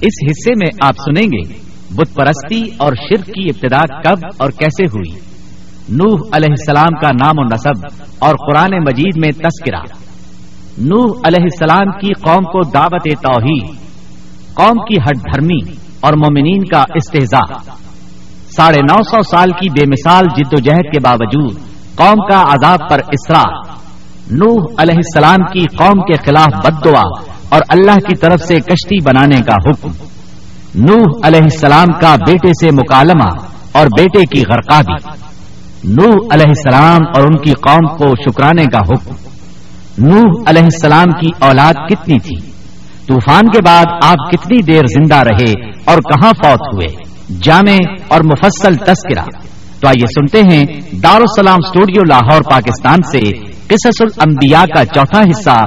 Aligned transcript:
اس 0.00 0.14
حصے 0.30 0.50
میں 0.50 0.66
آپ 0.82 0.94
سنیں 0.98 1.26
گے، 1.26 1.54
بت 1.90 2.14
پرستی 2.14 2.62
اور 2.76 2.92
شرک 2.92 3.26
کی 3.26 3.48
ابتدا 3.48 4.00
کب 4.00 4.26
اور 4.36 4.50
کیسے 4.50 4.84
ہوئی؟ 4.84 5.20
نوح 5.88 6.20
علیہ 6.32 6.50
السلام 6.50 6.98
کا 7.00 7.08
نام 7.08 7.34
و 7.36 7.44
نصب 7.44 8.02
اور 8.18 8.34
قرآن 8.34 8.70
مجید 8.78 9.16
میں 9.16 9.30
تذکرہ۔ 9.30 9.82
نوح 10.78 11.20
علیہ 11.24 11.42
السلام 11.42 12.00
کی 12.00 12.12
قوم 12.20 12.44
کو 12.44 12.60
دعوت 12.70 13.08
توحید، 13.22 13.76
قوم 14.54 14.84
کی 14.84 14.94
ہٹ 14.94 15.16
دھرمی 15.16 15.74
اور 16.00 16.12
مومنین 16.12 16.64
کا 16.64 16.80
استحضا 16.94 17.60
ساڑھے 18.56 18.80
نو 18.80 19.02
سو 19.02 19.22
سال 19.30 19.50
کی 19.50 19.68
بے 19.68 19.84
مثال 19.86 20.24
جد 20.36 20.52
و 20.52 20.60
جہد 20.60 20.82
کے 20.82 21.00
باوجود 21.04 21.58
قوم 21.94 22.26
کا 22.30 22.42
عذاب 22.42 22.80
پر 22.90 23.00
اسرا 23.12 23.42
نوح 24.30 24.64
علیہ 24.78 24.94
السلام 24.94 25.44
کی 25.52 25.64
قوم 25.76 26.00
کے 26.00 26.12
خلاف 26.12 26.66
بد 26.66 26.84
دعا 26.84 27.27
اور 27.48 27.60
اللہ 27.68 27.94
کی 27.94 28.16
طرف 28.16 28.40
سے 28.40 28.60
کشتی 28.60 29.02
بنانے 29.02 29.36
کا 29.36 29.54
حکم۔ 29.54 29.90
نوح 30.74 31.18
علیہ 31.22 31.40
السلام 31.42 31.86
کا 32.00 32.16
بیٹے 32.16 32.48
سے 32.48 32.70
مکالمہ 32.70 33.28
اور 33.72 33.86
بیٹے 33.86 34.24
کی 34.24 34.42
غرقابی۔ 34.52 35.18
نوح 35.84 36.14
علیہ 36.30 36.46
السلام 36.46 37.00
اور 37.14 37.22
ان 37.22 37.36
کی 37.36 37.52
قوم 37.52 37.96
کو 37.96 38.06
شکرانے 38.06 38.64
کا 38.64 38.78
حکم۔ 38.78 39.14
نوح 40.08 40.42
علیہ 40.46 40.62
السلام 40.62 41.10
کی 41.20 41.28
اولاد 41.38 41.74
کتنی 41.88 42.18
تھی؟ 42.18 42.50
طوفان 43.06 43.48
کے 43.48 43.58
بعد 43.66 43.84
آپ 44.02 44.30
کتنی 44.30 44.62
دیر 44.62 44.86
زندہ 44.86 45.16
رہے 45.16 45.52
اور 45.84 45.98
کہاں 45.98 46.32
فوت 46.32 46.74
ہوئے؟ 46.74 46.86
جامع 47.42 47.76
اور 48.08 48.20
مفصل 48.20 48.74
تذکرہ۔ 48.74 49.24
تو 49.80 49.88
آئیے 49.88 50.06
سنتے 50.06 50.38
ہیں 50.38 50.64
دارالسلام 51.02 51.58
اسٹوڈیو 51.64 52.02
لاہور، 52.02 52.42
پاکستان 52.50 52.98
سے 53.12 53.30
قصص 53.66 54.00
الانبیاء 54.00 54.64
کا 54.74 54.84
چوتھا 54.84 55.20
حصہ۔ 55.20 55.64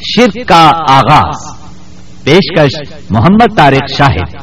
شرک 0.00 0.48
کا 0.48 0.70
آغاز۔ 0.88 1.58
پیشکش 2.24 2.94
محمد 3.10 3.56
طارق 3.56 3.90
شاہد۔ 3.98 4.34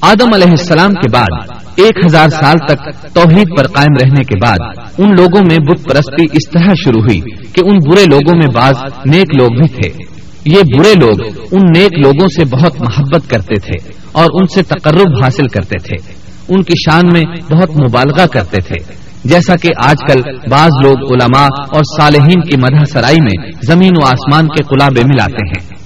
آدم 0.00 0.34
علیہ 0.34 0.50
السلام 0.50 0.92
کے 0.94 1.10
بعد 1.10 1.50
ایک 1.76 2.06
ہزار 2.06 2.28
سال 2.28 2.56
تک 2.58 3.06
توحید 3.14 3.58
پر 3.58 3.66
قائم 3.66 3.96
رہنے 4.02 4.22
کے 4.22 4.38
بعد 4.42 4.58
ان 4.98 5.08
لوگوں 5.16 5.42
میں 5.48 5.56
بت 5.56 5.84
پرستی 5.84 6.24
اس 6.32 6.50
طرح 6.50 6.74
شروع 6.84 7.00
ہوئی 7.00 7.20
کہ 7.52 7.60
ان 7.64 7.76
برے 7.90 8.04
لوگوں 8.04 8.36
میں 8.36 8.48
بعض 8.54 8.74
نیک 9.06 9.36
لوگ 9.36 9.48
بھی 9.48 9.68
تھے۔ 9.68 10.16
یہ 10.44 10.78
برے 10.78 10.94
لوگ 10.94 11.26
ان 11.50 11.60
نیک 11.76 11.92
لوگوں 11.92 12.28
سے 12.28 12.44
بہت 12.44 12.80
محبت 12.80 13.30
کرتے 13.30 13.54
تھے 13.54 13.92
اور 14.12 14.24
ان 14.32 14.46
سے 14.46 14.62
تقرب 14.62 15.24
حاصل 15.24 15.48
کرتے 15.48 15.78
تھے۔ 15.78 16.14
ان 16.48 16.62
کی 16.62 16.72
شان 16.84 17.02
میں 17.12 17.22
بہت 17.52 17.70
مبالغہ 17.76 18.26
کرتے 18.26 18.56
تھے۔ 18.60 19.05
جیسا 19.28 19.56
کہ 19.56 19.68
آج 19.84 19.96
کل 20.12 20.48
بعض 20.50 20.70
لوگ 20.84 21.12
علماء 21.12 21.46
اور 21.72 21.82
صالحین 22.00 22.40
کی 22.40 22.56
مدح 22.56 22.84
سرائی 22.84 23.18
میں 23.22 23.50
زمین 23.62 23.92
و 24.02 24.06
آسمان 24.06 24.46
کے 24.46 24.62
قلابے 24.62 25.00
ملاتے 25.00 25.46
ہیں۔ 25.46 25.76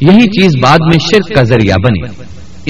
یہی 0.00 0.26
چیز 0.26 0.62
بعد 0.62 0.78
میں 0.80 0.98
شرک 0.98 1.36
کا 1.36 1.42
ذریعہ 1.42 1.76
بنی۔ 1.76 2.06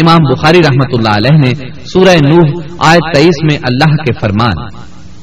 امام 0.01 0.19
بخاری 0.33 0.59
رحمت 0.59 0.99
اللہ 0.99 1.17
علیہ 1.17 1.39
نے 1.39 1.69
سورہ 1.93 2.17
نوح 2.29 2.63
آئے 2.79 2.99
تیئیس 3.15 3.43
میں 3.43 3.59
اللہ 3.63 3.95
کے 3.95 4.13
فرمان۔ 4.21 4.67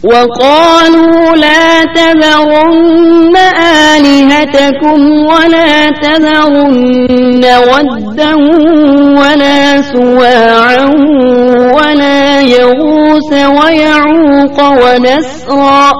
وقالوا 0.03 1.35
لا 1.35 1.83
تذرن 1.95 3.35
آلهتكم 3.95 4.99
ولا 5.11 5.89
تذرن 5.89 7.43
ودا 7.69 8.33
ولا 9.21 9.81
سواعا 9.81 10.85
ولا 11.75 12.41
يغوس 12.41 13.31
ويعوق 13.31 14.59
ونسرا. 14.59 15.91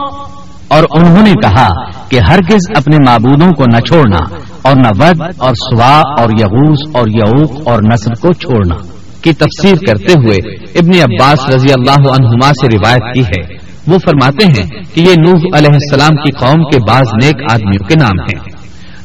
اور 0.67 0.83
انہوں 0.95 1.23
نے 1.23 1.33
کہا 1.33 1.67
کہ 2.09 2.19
ہرگز 2.29 2.71
اپنے 2.75 2.97
معبودوں 3.05 3.51
کو 3.51 3.63
نہ 3.73 3.79
چھوڑنا 3.79 4.19
اور 4.61 4.75
نہ 4.75 4.89
ود 4.99 5.21
اور 5.37 5.53
سوا 5.53 6.01
اور 6.19 6.29
یغوس 6.39 6.79
اور 6.93 7.07
یعوق 7.07 7.67
اور 7.67 7.79
نصر 7.93 8.13
کو 8.13 8.33
چھوڑنا 8.33 8.75
کی 9.21 9.33
تفسیر 9.33 9.75
کرتے 9.75 10.13
ہوئے 10.13 10.37
ابن 10.75 10.91
عباس 11.01 11.49
رضی 11.49 11.73
اللہ 11.73 12.09
عنہما 12.09 12.49
سے 12.49 12.67
روایت 12.77 13.13
کی 13.13 13.21
ہے۔ 13.21 13.56
وہ 13.87 13.97
فرماتے 13.97 14.45
ہیں 14.45 14.67
کہ 14.93 15.01
یہ 15.01 15.13
نوح 15.27 15.57
علیہ 15.57 15.73
السلام 15.73 16.15
کی 16.15 16.31
قوم 16.31 16.63
کے 16.63 16.77
بعض 16.87 17.25
نیک 17.25 17.51
آدمیوں 17.51 17.87
کے 17.87 17.95
نام 17.99 18.19
ہیں۔ 18.19 18.57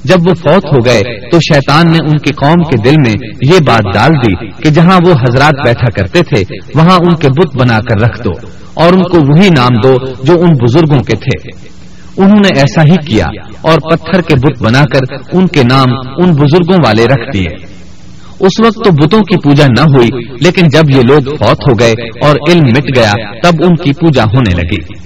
جب 0.05 0.17
وہ 0.29 0.35
فوت 0.35 0.65
ہو 0.65 0.79
گئے 0.85 1.31
تو 1.31 1.39
شیطان 1.39 1.87
نے 1.93 1.99
ان 2.05 2.19
کی 2.19 2.33
قوم 2.33 2.63
کے 2.63 2.91
دل 2.91 2.95
میں 3.07 3.15
یہ 3.43 3.59
بات 3.67 3.95
ڈال 3.95 4.11
دی 4.11 4.51
کہ 4.51 4.71
جہاں 4.71 4.99
وہ 5.07 5.13
حضرات 5.13 5.67
بیٹھا 5.67 5.91
کرتے 5.91 6.21
تھے، 6.21 6.57
وہاں 6.75 6.97
ان 6.97 7.15
کے 7.15 7.29
بت 7.29 7.57
بنا 7.57 7.79
کر 7.79 8.01
رکھ 8.01 8.25
دو 8.25 8.31
اور 8.75 8.93
ان 8.93 9.03
کو 9.03 9.19
وہی 9.19 9.49
نام 9.49 9.81
دو 9.83 9.95
جو 10.25 10.33
ان 10.41 10.51
بزرگوں 10.51 11.03
کے 11.03 11.17
تھے۔ 11.17 11.51
انہوں 12.17 12.41
نے 12.45 12.61
ایسا 12.61 12.83
ہی 12.83 12.97
کیا 13.07 13.27
اور 13.63 13.79
پتھر 13.79 14.21
کے 14.21 14.35
بت 14.35 14.63
بنا 14.63 14.83
کر 14.83 15.15
ان 15.33 15.47
کے 15.47 15.63
نام 15.63 15.89
ان 16.17 16.33
بزرگوں 16.33 16.77
والے 16.85 17.05
رکھ 17.05 17.37
دیے۔ 17.37 17.72
اس 18.43 18.65
وقت 18.65 18.85
تو 18.85 18.91
بتوں 18.91 19.21
کی 19.21 19.37
پوجا 19.37 19.67
نہ 19.67 19.97
ہوئی، 19.97 20.09
لیکن 20.41 20.69
جب 20.69 20.91
یہ 20.91 21.03
لوگ 21.03 21.37
فوت 21.37 21.69
ہو 21.69 21.79
گئے 21.81 21.93
اور 22.23 22.37
علم 22.49 22.63
مٹ 22.63 22.97
گیا، 22.97 23.13
تب 23.43 23.55
ان 23.65 23.75
کی 23.75 23.93
پوجا 23.93 24.25
ہونے 24.25 24.55
لگی۔ 24.55 25.03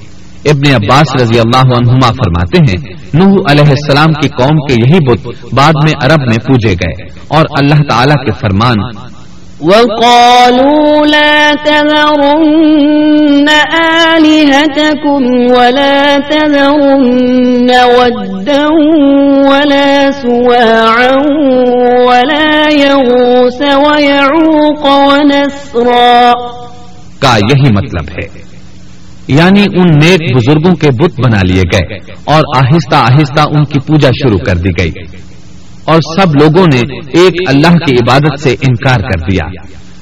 ابن 0.50 0.74
عباس 0.74 1.22
رضی 1.22 1.38
اللہ 1.38 1.74
عنہما 1.76 2.08
فرماتے 2.08 2.58
ہیں، 2.58 2.94
نوح 3.14 3.34
علیہ 3.50 3.69
السلام 3.69 4.12
کی 4.12 4.28
قوم 4.28 4.56
کے 4.69 4.74
یہی 4.74 4.98
بت 5.06 5.54
بعد 5.54 5.72
میں 5.84 5.92
عرب 6.02 6.20
میں 6.28 6.36
پوجے 6.36 6.72
گئے 6.72 7.04
اور 7.28 7.44
اللہ 7.58 7.82
تعالیٰ 7.91 8.24
کے 8.26 8.32
فرمان 8.32 8.76
وقالوا 9.61 11.06
لا 11.06 11.53
تذرن 11.65 13.44
آلهتكم 13.83 15.25
ولا 15.59 16.17
تذرن 16.31 17.71
ودا 17.71 18.66
ولا 19.49 20.09
سواعا 20.22 21.12
ولا 22.05 22.69
يغوس 22.71 23.61
ويعوق 23.61 24.87
ونسرا. 24.87 26.33
کا 27.19 27.37
یہی 27.37 27.72
مطلب 27.72 28.11
ہے۔ 28.11 28.47
یعنی 29.28 29.61
ان 29.61 29.87
نیک 30.03 30.37
بزرگوں 30.37 30.75
کے 30.75 30.91
بت 30.91 31.21
بنا 31.25 31.43
لیے 31.43 31.62
گئے 31.62 31.97
اور 32.25 32.43
آہستہ 32.56 32.97
آہستہ 32.97 33.41
ان 33.41 33.65
کی 33.65 33.81
پوجا 33.81 34.09
شروع 34.09 34.39
کر 34.39 34.56
دی 34.56 34.71
گئی۔ 34.78 34.93
اور 35.86 36.20
سب 36.20 36.28
لوگوں 36.41 36.64
نے 36.74 36.78
ایک 37.20 37.34
اللہ 37.48 37.72
کی 37.72 37.94
عبادت 37.94 38.42
سے 38.42 38.50
انکار 38.50 39.00
کر 39.00 39.19
دیا۔ 39.30 39.47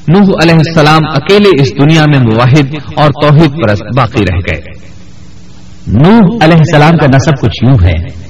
نوح 0.09 0.37
علیہ 0.43 0.55
السلام 0.55 1.01
اکیلے 1.05 1.63
اس 1.63 1.71
دنیا 1.71 2.05
میں 2.07 2.19
مواحد 2.19 2.75
اور 2.97 3.11
توحید 3.23 3.51
پرست 3.63 3.83
باقی 3.97 4.21
رہ 4.21 4.37
گئے۔ 4.37 4.61
نوح 5.87 6.37
علیہ 6.41 6.57
السلام 6.57 6.97
کا 6.97 7.07
نصب 7.07 7.43
کچھ 7.43 7.65
یوں 7.65 7.89
ہے۔ 7.89 8.25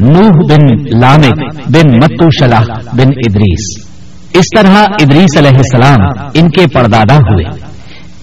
نوح 0.00 0.30
بن 0.48 0.66
لامک 1.00 1.54
بن 1.66 1.90
متو 1.96 2.28
شلاح 2.30 2.64
بن 2.92 3.06
ادریس۔ 3.06 3.84
اس 4.32 4.44
طرح 4.56 4.74
ادریس 4.74 5.36
علیہ 5.36 5.56
السلام 5.56 6.26
ان 6.34 6.50
کے 6.50 6.66
پردادا 6.72 7.16
ہوئے۔ 7.16 7.70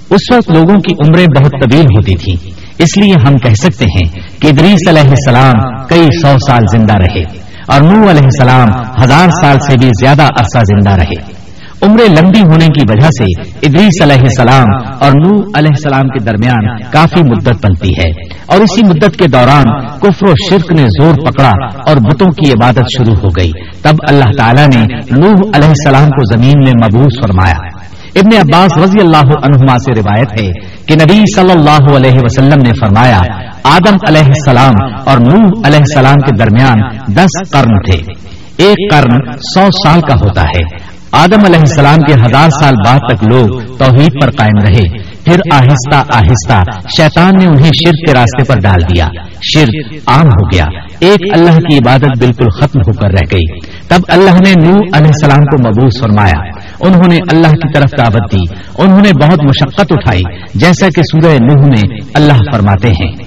اس 0.10 0.32
وقت 0.32 0.50
لوگوں 0.50 0.76
کی 0.76 0.94
عمریں 1.08 1.26
بہت 1.26 1.52
طویل 1.52 1.86
ہوتی 1.86 2.16
تھی 2.16 2.52
اس 2.78 2.98
لیے 2.98 3.14
ہم 3.28 3.38
کہہ 3.38 3.54
سکتے 3.54 3.86
ہیں 3.86 4.20
کہ 4.42 4.48
ادریس 4.48 4.90
علیہ 4.90 5.10
السلام 5.10 5.86
کئی 5.88 6.08
سو 6.22 6.36
سال 6.48 6.64
زندہ 6.78 6.94
رہے۔ 6.94 7.47
اور 7.68 7.82
نو 7.82 8.10
علیہ 8.10 8.24
السلام 8.24 8.68
ہزار 9.04 9.28
سال 9.42 9.58
سے 9.60 9.78
بھی 9.80 9.88
زیادہ 9.88 10.22
عرصہ 10.22 10.60
زندہ 10.60 10.90
رہے۔ 10.90 11.48
عمریں 11.82 12.10
لمبی 12.10 12.42
ہونے 12.42 12.66
کی 12.66 12.86
وجہ 12.90 13.08
سے 13.08 13.42
ادریس 13.42 14.02
علیہ 14.02 14.20
السلام 14.20 14.66
اور 15.00 15.12
نو 15.12 15.42
علیہ 15.42 15.70
السلام 15.70 16.08
کے 16.08 16.24
درمیان 16.24 16.78
کافی 16.92 17.24
مدت 17.24 17.62
پلتی 17.62 17.90
ہے۔ 17.90 18.10
اور 18.46 18.62
اسی 18.62 18.86
مدت 18.86 19.18
کے 19.18 19.28
دوران 19.28 19.86
کفر 20.00 20.30
و 20.30 20.34
شرک 20.50 20.72
نے 20.72 20.86
زور 21.02 21.14
پکڑا 21.14 21.52
اور 21.88 21.98
بتوں 21.98 22.28
کی 22.28 22.52
عبادت 22.52 22.86
شروع 22.98 23.16
ہو 23.24 23.28
گئی۔ 23.28 23.52
تب 23.82 23.96
اللہ 24.10 24.38
تعالیٰ 24.38 24.68
نے 24.68 24.86
نوح 24.96 25.50
علیہ 25.56 25.68
السلام 25.68 26.10
کو 26.10 26.38
زمین 26.38 26.54
میں 26.66 26.74
مبوس 26.86 27.22
فرمایا۔ 27.22 27.88
ابن 28.16 28.38
عباس 28.38 28.78
رضی 28.78 29.02
اللہ 29.02 29.44
عنہما 29.44 29.78
سے 29.78 30.00
روایت 30.00 30.42
ہے 30.42 30.52
کہ 30.86 30.96
نبی 30.96 31.24
صلی 31.36 31.52
اللہ 31.52 31.96
علیہ 31.96 32.20
وسلم 32.24 32.62
نے 32.64 32.72
فرمایا 32.80 33.20
آدم 33.64 33.96
علیہ 34.08 34.24
السلام 34.24 34.74
اور 35.06 35.18
نوح 35.18 35.50
علیہ 35.66 35.78
السلام 35.78 36.16
کے 36.16 36.36
درمیان 36.36 36.80
دس 37.16 37.52
قرن 37.52 37.80
تھے۔ 37.80 38.14
ایک 38.58 38.92
قرن 38.92 39.32
سو 39.54 39.68
سال 39.86 40.02
کا 40.02 40.14
ہوتا 40.14 40.42
ہے۔ 40.42 40.98
آدم 41.12 41.46
علیہ 41.46 41.60
السلام 41.60 41.96
کے 41.96 42.14
ہزار 42.14 42.50
سال 42.50 42.74
بعد 42.86 42.98
تک 42.98 43.28
لوگ 43.28 43.78
توحید 43.78 44.22
پر 44.22 44.32
قائم 44.32 44.62
رہے۔ 44.62 45.04
پھر 45.24 45.40
آہستہ 45.54 46.04
آہستہ 46.14 46.64
شیطان 46.98 47.34
نے 47.40 47.46
انہیں 47.46 47.72
شرک 47.74 48.08
کے 48.08 48.14
راستے 48.14 48.44
پر 48.44 48.60
ڈال 48.60 48.82
دیا۔ 48.82 49.08
شرک 49.54 49.94
عام 50.08 50.26
ہو 50.26 50.46
گیا۔ 50.46 50.66
ایک 51.00 51.34
اللہ 51.34 51.52
کی 51.52 51.78
عبادت 51.78 52.20
بالکل 52.20 52.50
ختم 52.50 52.80
ہو 52.80 52.92
کر 52.94 53.10
رہ 53.10 53.26
گئی۔ 53.32 53.60
تب 53.88 54.00
اللہ 54.08 54.32
نے 54.32 54.54
نو 54.66 54.74
علیہ 54.74 55.08
السلام 55.08 55.40
کو 55.40 55.70
مبوس 55.70 56.00
فرمایا۔ 56.00 56.50
انہوں 56.80 57.08
نے 57.10 57.18
اللہ 57.32 57.48
کی 57.48 57.74
طرف 57.74 57.90
دعوت 57.98 58.32
دی۔ 58.32 58.56
انہوں 58.78 59.02
نے 59.02 59.12
بہت 59.24 59.40
مشقت 59.44 59.92
اٹھائی۔ 59.92 60.22
جیسا 60.56 60.88
کہ 60.96 61.02
سورہ 61.02 61.34
نوح 61.34 61.68
میں 61.68 62.00
اللہ 62.14 62.52
فرماتے 62.54 62.88
ہیں۔ 62.88 63.27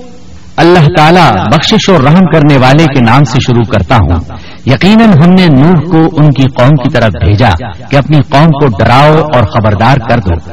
اللہ 0.61 0.87
تعالیٰ 0.97 1.31
بخشش 1.31 1.89
اور 1.89 1.99
رحم 2.01 2.25
کرنے 2.25 2.57
والے 2.57 2.85
کے 2.85 3.01
نام 3.01 3.23
سے 3.23 3.39
شروع 3.39 3.71
کرتا 3.73 3.95
ہوں۔ 3.95 4.37
یقیناً 4.65 5.09
ہم 5.09 5.29
نے 5.29 5.47
نوح 5.47 5.81
کو 5.91 6.21
ان 6.21 6.31
کی 6.31 6.43
قوم 6.43 6.69
کی 6.69 6.89
طرف 6.89 7.11
بھیجا 7.25 7.49
کہ 7.89 7.95
اپنی 7.95 8.17
قوم 8.29 8.47
کو 8.47 8.67
ڈراؤ 8.67 9.13
اور 9.33 9.43
خبردار 9.43 9.97
کر 10.09 10.17
دو۔ 10.17 10.51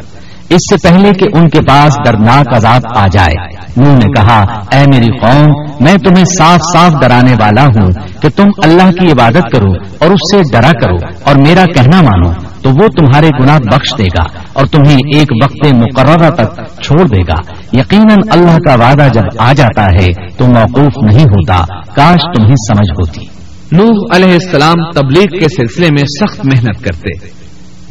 اس 0.48 0.60
سے 0.70 0.88
پہلے 0.88 1.12
کہ 1.12 1.26
ان 1.34 1.48
کے 1.48 1.60
پاس 1.60 1.96
دردناک 2.06 2.54
عذاب 2.54 2.82
آ 2.96 3.06
جائے۔ 3.06 3.46
نوح 3.76 3.94
نے 3.94 4.06
کہا، 4.16 4.42
اے 4.72 4.84
میری 4.94 5.18
قوم، 5.20 5.46
میں 5.80 5.96
تمہیں 5.96 6.24
صاف 6.24 6.60
صاف 6.72 6.92
ڈرانے 7.00 7.32
والا 7.32 7.64
ہوں 7.64 7.90
کہ 8.22 8.28
تم 8.36 8.48
اللہ 8.62 8.90
کی 8.90 9.12
عبادت 9.12 9.52
کرو 9.52 9.70
اور 9.98 10.10
اس 10.10 10.36
سے 10.36 10.42
ڈرا 10.52 10.70
کرو 10.80 10.96
اور 11.24 11.34
میرا 11.36 11.64
کہنا 11.64 12.02
مانو۔ 12.02 12.47
تو 12.62 12.70
وہ 12.70 12.88
تمہارے 12.88 13.28
گناہ 13.42 13.58
بخش 13.58 13.98
دے 13.98 14.04
گا 14.04 14.38
اور 14.52 14.66
تمہیں 14.66 14.96
ایک 14.96 15.28
وقت 15.44 15.66
مقررہ 15.66 16.30
تک 16.30 16.60
چھوڑ 16.82 17.06
دے 17.06 17.20
گا۔ 17.20 17.52
یقیناً 17.72 18.16
اللہ 18.30 18.56
کا 18.68 18.74
وعدہ 18.74 19.08
جب 19.12 19.22
آ 19.38 19.52
جاتا 19.52 19.84
ہے 19.84 20.06
تو 20.36 20.46
موقوف 20.46 21.02
نہیں 21.02 21.22
ہوتا۔ 21.22 21.64
کاش 21.94 22.20
تمہیں 22.36 22.54
سمجھ 22.54 22.90
ہوتی۔ 22.90 23.38
نوح 23.72 24.16
علیہ 24.16 24.32
السلام 24.32 24.90
تبلیغ 24.90 25.38
کے 25.38 25.48
سلسلے 25.48 25.88
میں 25.90 26.02
سخت 26.02 26.46
محنت 26.46 26.84
کرتے۔ 26.84 27.38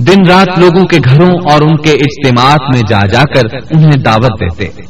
دن 0.04 0.26
رات 0.30 0.60
لوگوں 0.60 0.84
کے 0.84 0.98
گھروں 1.10 1.52
اور 1.52 1.62
ان 1.62 1.78
کے 1.78 1.92
اجتماعات 1.92 2.76
میں 2.76 2.82
جا 2.90 3.06
جا 3.06 3.22
کر 3.22 3.58
انہیں 3.70 3.92
دعوت 3.92 4.42
دیتے۔ 4.42 4.82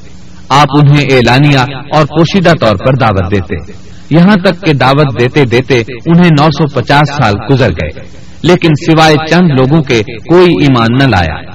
آپ 0.49 0.67
انہیں 0.77 1.05
اعلانیہ 1.11 1.59
اور 1.93 2.05
پوشیدہ 2.05 2.51
طور 2.59 2.75
پر 2.75 2.93
دعوت 2.99 3.31
دیتے۔ 3.31 3.71
یہاں 4.09 4.35
تک 4.35 4.65
کہ 4.65 4.73
دعوت 4.73 5.19
دیتے 5.19 5.45
دیتے 5.45 5.79
انہیں 6.05 6.29
نو 6.39 6.45
سو 6.45 6.67
پچاس 6.67 7.09
سال 7.09 7.33
گزر 7.51 7.69
گئے۔ 7.69 8.26
لیکن 8.43 8.69
سوائے 8.85 9.15
چند 9.31 9.49
لوگوں 9.59 9.83
کے 9.83 10.01
کوئی 10.29 10.53
ایمان 10.61 10.87
نہ 10.99 11.03
لایا۔ 11.03 11.51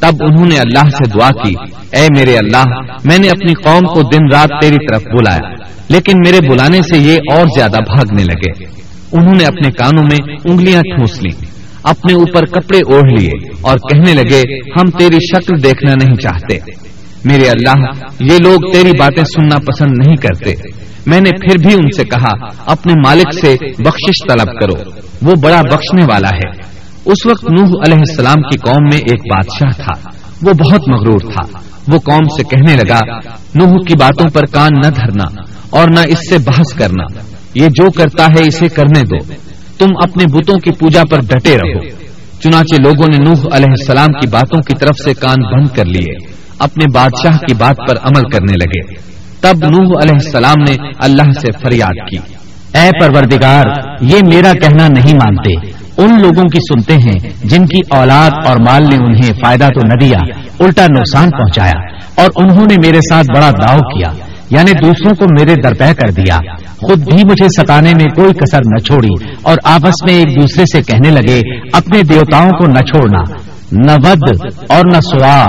تب 0.00 0.16
انہوں 0.20 0.46
نے 0.46 0.58
اللہ 0.58 0.90
سے 0.90 1.10
دعا 1.10 1.30
کی، 1.30 1.54
اے 1.92 2.06
میرے 2.16 2.36
اللہ، 2.36 2.64
میں 3.04 3.18
نے 3.18 3.28
اپنی 3.28 3.54
قوم 3.54 3.80
کو 3.80 4.02
دن 4.02 4.36
رات 4.36 4.48
تیری 4.62 4.76
طرف 4.76 5.02
بلایا، 5.02 5.54
لیکن 5.88 6.12
میرے 6.24 6.48
بلانے 6.48 6.80
سے 6.82 6.98
یہ 6.98 7.18
اور 7.34 7.46
زیادہ 7.46 7.78
بھاگنے 7.94 8.24
لگے۔ 8.24 8.64
انہوں 9.12 9.34
نے 9.38 9.44
اپنے 9.44 9.70
کانوں 9.70 10.02
میں 10.02 10.36
انگلیاں 10.44 10.82
ٹھونس 10.82 11.22
لی 11.22 11.46
اپنے 11.82 12.14
اوپر 12.14 12.44
کپڑے 12.44 12.78
اوڑھ 12.78 13.12
لیے 13.12 13.30
اور 13.60 13.78
کہنے 13.78 14.14
لگے، 14.14 14.40
ہم 14.80 14.90
تیری 14.90 15.16
شکل 15.16 15.62
دیکھنا 15.62 15.94
نہیں 15.94 16.14
چاہتے۔ 16.14 16.58
میرے 17.24 17.48
اللہ، 17.48 17.90
یہ 18.20 18.38
لوگ 18.42 18.72
تیری 18.72 18.92
باتیں 18.98 19.24
سننا 19.24 19.56
پسند 19.56 20.06
نہیں 20.06 20.16
کرتے۔ 20.16 20.54
میں 21.06 21.20
نے 21.20 21.30
پھر 21.30 21.58
بھی 21.58 21.74
ان 21.74 21.90
سے 21.96 22.04
کہا، 22.04 22.46
اپنے 22.66 22.92
مالک 23.06 23.34
سے 23.34 23.56
بخشش 23.78 24.26
طلب 24.28 24.60
کرو۔ 24.60 24.99
وہ 25.22 25.34
بڑا 25.34 25.62
بخشنے 25.62 26.02
والا 26.12 26.28
ہے۔ 26.28 26.80
اس 27.04 27.26
وقت 27.26 27.44
نوح 27.44 27.68
علیہ 27.68 27.98
السلام 28.08 28.42
کی 28.42 28.58
قوم 28.58 28.84
میں 28.92 28.98
ایک 28.98 29.20
بادشاہ 29.34 29.84
تھا۔ 29.84 30.10
وہ 30.42 30.52
بہت 30.52 30.88
مغرور 30.88 31.20
تھا۔ 31.20 31.58
وہ 31.88 31.98
قوم 31.98 32.36
سے 32.36 32.42
کہنے 32.42 32.76
لگا، 32.76 33.00
نوح 33.54 33.72
کی 33.88 33.94
باتوں 34.00 34.30
پر 34.30 34.44
کان 34.44 34.70
نہ 34.84 34.90
دھرنا 34.90 35.42
اور 35.70 35.88
نہ 35.88 36.00
اس 36.08 36.18
سے 36.30 36.38
بحث 36.38 36.74
کرنا۔ 36.74 37.04
یہ 37.54 37.68
جو 37.68 37.90
کرتا 37.90 38.26
ہے 38.26 38.42
اسے 38.46 38.68
کرنے 38.68 39.00
دو۔ 39.00 39.32
تم 39.78 39.86
اپنے 40.02 40.24
بتوں 40.26 40.58
کی 40.58 40.70
پوجا 40.72 41.02
پر 41.10 41.18
ڈٹے 41.20 41.56
رہو۔ 41.56 41.80
چنانچہ 42.40 42.82
لوگوں 42.82 43.06
نے 43.10 43.16
نوح 43.16 43.48
علیہ 43.52 43.70
السلام 43.78 44.06
کی 44.06 44.26
باتوں 44.26 44.62
کی 44.62 44.74
طرف 44.74 45.04
سے 45.04 45.14
کان 45.14 45.52
بند 45.52 45.76
کر 45.76 45.84
لیے۔ 45.84 46.14
اپنے 46.58 46.84
بادشاہ 46.94 47.38
کی 47.38 47.54
بات 47.54 47.76
پر 47.76 47.96
عمل 48.02 48.30
کرنے 48.30 48.52
لگے۔ 48.52 48.94
تب 49.40 49.58
نوح 49.58 50.02
علیہ 50.02 50.14
السلام 50.24 50.62
نے 50.68 50.88
اللہ 50.98 51.32
سے 51.40 51.52
فریاد 51.62 52.10
کی۔ 52.10 52.39
اے 52.74 52.90
پروردگار 53.00 53.64
یہ 54.00 54.16
میرا 54.32 54.52
کہنا 54.52 54.86
نہیں 54.88 55.14
مانتے۔ 55.14 55.80
ان 56.02 56.10
لوگوں 56.22 56.44
کی 56.44 56.58
سنتے 56.60 56.94
ہیں 56.94 57.48
جن 57.48 57.66
کی 57.66 57.80
اولاد 57.90 58.46
اور 58.46 58.56
مال 58.56 58.82
نے 58.82 58.96
انہیں 58.96 59.32
فائدہ 59.44 59.68
تو 59.68 59.86
نہ 59.86 60.06
دیا 60.06 60.18
الٹا 60.60 60.84
نقصان 60.84 61.30
پہنچایا 61.30 61.80
اور 62.14 62.28
انہوں 62.36 62.66
نے 62.70 62.74
میرے 62.86 62.98
ساتھ 62.98 63.26
بڑا 63.36 63.50
داؤ 63.50 63.78
کیا 63.78 64.08
یعنی 64.50 64.72
دوسروں 64.72 65.14
کو 65.14 65.24
میرے 65.38 65.54
درپہ 65.62 65.92
کر 65.92 66.10
دیا۔ 66.10 66.38
خود 66.76 66.98
بھی 66.98 67.24
مجھے 67.24 67.46
ستانے 67.58 67.90
میں 67.90 68.14
کوئی 68.14 68.32
کسر 68.32 68.58
نہ 68.58 68.78
چھوڑی 68.78 69.24
اور 69.42 69.56
آپس 69.64 69.94
میں 70.06 70.14
ایک 70.14 70.42
دوسرے 70.42 70.64
سے 70.72 70.82
کہنے 70.82 71.10
لگے 71.10 71.40
اپنے 71.72 72.02
دیوتاؤں 72.02 72.50
کو 72.50 72.66
نہ 72.66 72.80
چھوڑنا۔ 72.80 73.22
نہ 73.72 73.92
ود 73.92 74.46
اور 74.68 74.82
نہ 74.94 75.00
سوا 75.00 75.42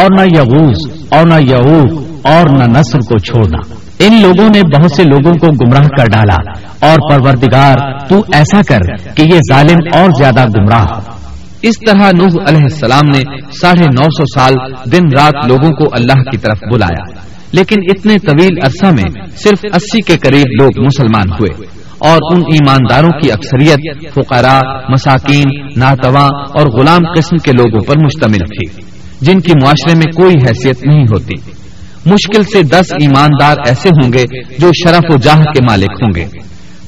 اور 0.00 0.06
نہ 0.18 0.36
یغوز 0.36 1.02
اور 1.08 1.26
نہ 1.26 1.34
یعوق 1.48 2.02
اور 2.26 2.48
نہ 2.48 2.78
نسل 2.78 2.98
کو 2.98 3.18
چھوڑنا۔ 3.18 3.74
ان 3.98 4.22
لوگوں 4.22 4.48
نے 4.54 4.62
بہت 4.76 4.90
سے 4.96 5.04
لوگوں 5.04 5.34
کو 5.34 5.46
گمراہ 5.46 5.82
کر 5.82 6.04
ڈالا۔ 6.04 6.50
اور 6.90 7.10
پروردگار، 7.10 7.76
تو 8.08 8.22
ایسا 8.32 8.60
کر 8.68 8.96
کہ 9.14 9.22
یہ 9.22 9.38
ظالم 9.52 9.76
اور 9.92 10.10
زیادہ 10.18 10.46
گمراہ۔ 10.46 10.84
اس 11.62 11.74
طرح 11.86 12.10
نوح 12.18 12.44
علیہ 12.48 12.62
السلام 12.62 13.08
نے 13.08 13.22
ساڑھے 13.60 13.84
نو 13.84 14.04
سو 14.04 14.24
سال 14.34 14.54
دن 14.92 15.18
رات 15.18 15.46
لوگوں 15.46 15.70
کو 15.70 15.84
اللہ 15.92 16.30
کی 16.30 16.36
طرف 16.36 16.58
بلایا۔ 16.72 17.20
لیکن 17.52 17.76
اتنے 17.82 18.18
طویل 18.18 18.58
عرصہ 18.64 18.86
میں 18.86 19.26
صرف 19.36 19.58
اسی 19.74 20.00
کے 20.00 20.16
قریب 20.16 20.62
لوگ 20.62 20.84
مسلمان 20.84 21.30
ہوئے۔ 21.32 21.64
اور 21.98 22.18
ان 22.32 22.42
ایمانداروں 22.52 23.10
کی 23.10 23.32
اکثریت 23.32 24.14
فقراء، 24.14 24.60
مساکین، 24.88 25.66
ناتواں 25.76 26.28
اور 26.28 26.66
غلام 26.66 27.00
قسم 27.16 27.36
کے 27.36 27.50
لوگوں 27.50 27.80
پر 27.80 27.94
مشتمل 28.04 28.38
تھی۔ 28.38 28.82
جن 29.20 29.40
کی 29.40 29.52
معاشرے 29.62 29.94
میں 29.94 30.12
کوئی 30.12 30.34
حیثیت 30.48 30.86
نہیں 30.86 31.02
ہوتی۔ 31.02 31.55
مشکل 32.06 32.42
سے 32.42 32.62
دس 32.62 32.92
ایماندار 32.92 33.56
ایسے 33.66 33.88
ہوں 33.88 34.12
گے 34.12 34.24
جو 34.58 34.70
شرف 34.84 35.02
و 35.08 35.16
جاہ 35.16 35.36
کے 35.36 35.64
مالک 35.68 35.90
ہوں 35.90 36.12
گے۔ 36.16 36.24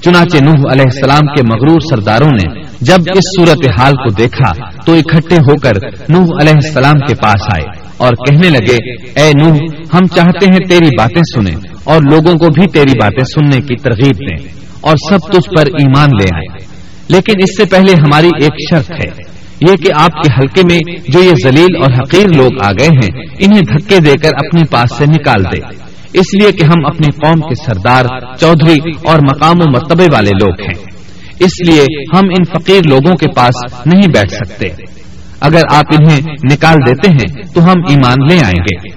چنانچہ 0.00 0.36
نوح 0.44 0.72
علیہ 0.72 0.84
السلام 0.84 1.26
کے 1.26 1.42
مغرور 1.42 1.80
سرداروں 1.90 2.28
نے 2.28 2.62
جب 2.80 2.96
اس 3.16 3.24
صورت 3.38 3.80
حال 3.80 3.92
کو 3.92 4.10
دیکھا 4.10 4.52
تو 4.86 4.94
اکٹھے 4.94 5.36
ہو 5.36 5.56
کر 5.56 5.72
نوح 6.08 6.26
علیہ 6.40 6.52
السلام 6.52 6.94
کے 7.08 7.14
پاس 7.14 7.40
آئے 7.48 7.82
اور 7.96 8.12
کہنے 8.12 8.50
لگے، 8.50 8.92
اے 9.20 9.30
نوح، 9.44 9.56
ہم 9.94 10.06
چاہتے 10.06 10.46
ہیں 10.46 10.58
تیری 10.58 10.88
باتیں 10.98 11.22
سنیں 11.34 11.56
اور 11.84 11.96
لوگوں 11.96 12.34
کو 12.34 12.46
بھی 12.46 12.66
تیری 12.66 12.92
باتیں 13.02 13.24
سننے 13.24 13.56
کی 13.56 13.76
ترغیب 13.76 14.16
دیں 14.16 14.48
اور 14.80 14.96
سب 15.08 15.18
تجھ 15.18 15.48
پر 15.56 15.66
ایمان 15.66 16.08
لے 16.20 16.26
آئے 16.34 16.64
لیکن 17.08 17.32
اس 17.42 17.56
سے 17.56 17.64
پہلے 17.64 17.92
ہماری 17.92 18.28
ایک 18.40 18.52
شرط 18.70 18.90
ہے۔ 18.90 19.27
یہ 19.60 19.76
کہ 19.76 19.92
آپ 19.94 20.12
کے 20.12 20.32
حلقے 20.38 20.62
میں 20.70 20.96
جو 21.08 21.22
یہ 21.22 21.32
ذلیل 21.44 21.76
اور 21.82 21.92
حقیر 21.92 22.26
لوگ 22.36 22.50
آ 22.64 22.70
گئے 22.70 22.88
ہیں، 22.88 23.20
انہیں 23.38 23.60
دھکے 23.60 24.00
دے 24.00 24.14
کر 24.22 24.28
اپنے 24.28 24.60
پاس 24.70 24.98
سے 24.98 25.04
نکال 25.06 25.44
دے۔ 25.44 25.74
اس 26.12 26.42
لیے 26.42 26.52
کہ 26.52 26.64
ہم 26.64 26.86
اپنی 26.86 27.12
قوم 27.12 27.40
کے 27.40 27.54
سردار، 27.54 28.04
چودھری 28.40 28.90
اور 29.04 29.18
مقام 29.18 29.56
و 29.58 29.70
مرتبے 29.72 30.06
والے 30.12 30.30
لوگ 30.30 30.60
ہیں۔ 30.60 30.84
اس 31.38 31.68
لیے 31.68 31.82
ہم 32.14 32.20
ان 32.24 32.44
فقیر 32.44 32.80
لوگوں 32.88 33.16
کے 33.16 33.26
پاس 33.36 33.86
نہیں 33.86 34.08
بیٹھ 34.08 34.32
سکتے۔ 34.32 34.66
اگر 35.40 35.60
آپ 35.72 35.84
انہیں 35.98 36.20
نکال 36.52 36.76
دیتے 36.86 37.10
ہیں، 37.10 37.42
تو 37.54 37.64
ہم 37.64 37.74
ایمان 37.88 38.26
لے 38.28 38.40
آئیں 38.44 38.62
گے۔ 38.62 38.88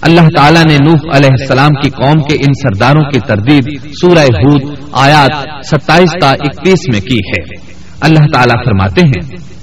اللہ 0.00 0.20
تعالیٰ 0.20 0.64
نے 0.64 0.76
نوح 0.84 1.16
علیہ 1.16 1.28
السلام 1.40 1.70
کی 1.70 1.90
قوم 1.90 2.22
کے 2.22 2.34
ان 2.34 2.52
سرداروں 2.54 3.10
کی 3.10 3.20
تردید 3.20 3.90
سورہ 4.00 4.18
ہود 4.18 4.78
آیات 4.92 5.66
ستائیس 5.66 6.10
تا 6.20 6.30
اکتیس 6.30 6.78
میں 6.92 7.00
کی 7.00 7.18
ہے۔ 7.18 7.54
اللہ 8.00 8.24
تعالیٰ 8.32 8.64
فرماتے 8.64 9.00
ہیں 9.00 9.37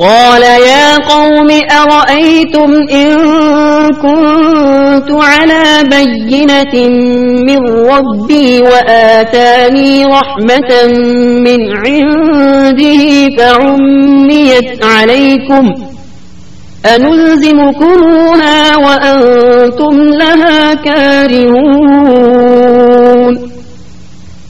قال 0.00 0.42
يا 0.42 0.96
قوم 0.96 1.50
أرأيتم 1.72 2.70
إن 2.92 3.08
كنت 4.02 5.10
على 5.10 5.64
بينة 5.90 6.74
من 7.48 7.58
ربي 7.90 8.60
وآتاني 8.62 10.04
رحمة 10.04 10.70
من 11.44 11.60
عنده 11.76 13.28
فعميت 13.38 14.84
عليكم 14.84 15.64
أنلزمكموها 16.86 18.76
وأنتم 18.76 19.94
لها 20.20 20.74
كارهون 20.74 22.10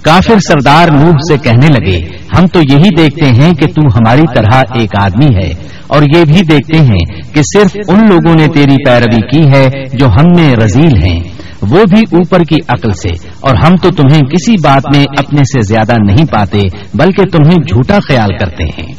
کافر 0.04 0.38
سردار 0.48 0.86
نوح 0.90 1.16
سے 1.28 1.36
کہنے 1.44 1.68
لگے 1.78 2.19
ہم 2.36 2.46
تو 2.46 2.60
یہی 2.60 2.88
دیکھتے 2.96 3.26
ہیں 3.26 3.52
کہ 3.52 3.66
تو 3.66 3.82
ہماری 3.94 4.22
طرح 4.34 4.62
ایک 4.74 4.90
آدمی 5.02 5.34
ہے، 5.36 5.48
اور 5.86 6.02
یہ 6.16 6.24
بھی 6.24 6.42
دیکھتے 6.50 6.78
ہیں 6.78 7.04
کہ 7.34 7.42
صرف 7.42 7.76
ان 7.88 8.08
لوگوں 8.08 8.34
نے 8.34 8.46
تیری 8.46 8.76
پیروی 8.84 9.20
کی 9.30 9.46
ہے 9.48 9.68
جو 9.92 10.06
ہم 10.06 10.32
میں 10.36 10.54
رزیل 10.54 10.96
ہیں۔ 11.04 11.18
وہ 11.62 11.84
بھی 11.90 12.00
اوپر 12.12 12.42
کی 12.42 12.56
عقل 12.68 12.92
سے، 12.92 13.08
اور 13.40 13.56
ہم 13.56 13.76
تو 13.76 13.90
تمہیں 13.90 14.20
کسی 14.20 14.54
بات 14.62 14.82
میں 14.94 15.04
اپنے 15.18 15.42
سے 15.42 15.62
زیادہ 15.62 15.96
نہیں 16.02 16.24
پاتے، 16.32 16.60
بلکہ 16.94 17.22
تمہیں 17.32 17.56
جھوٹا 17.66 17.98
خیال 18.08 18.36
کرتے 18.38 18.64
ہیں۔ 18.64 18.92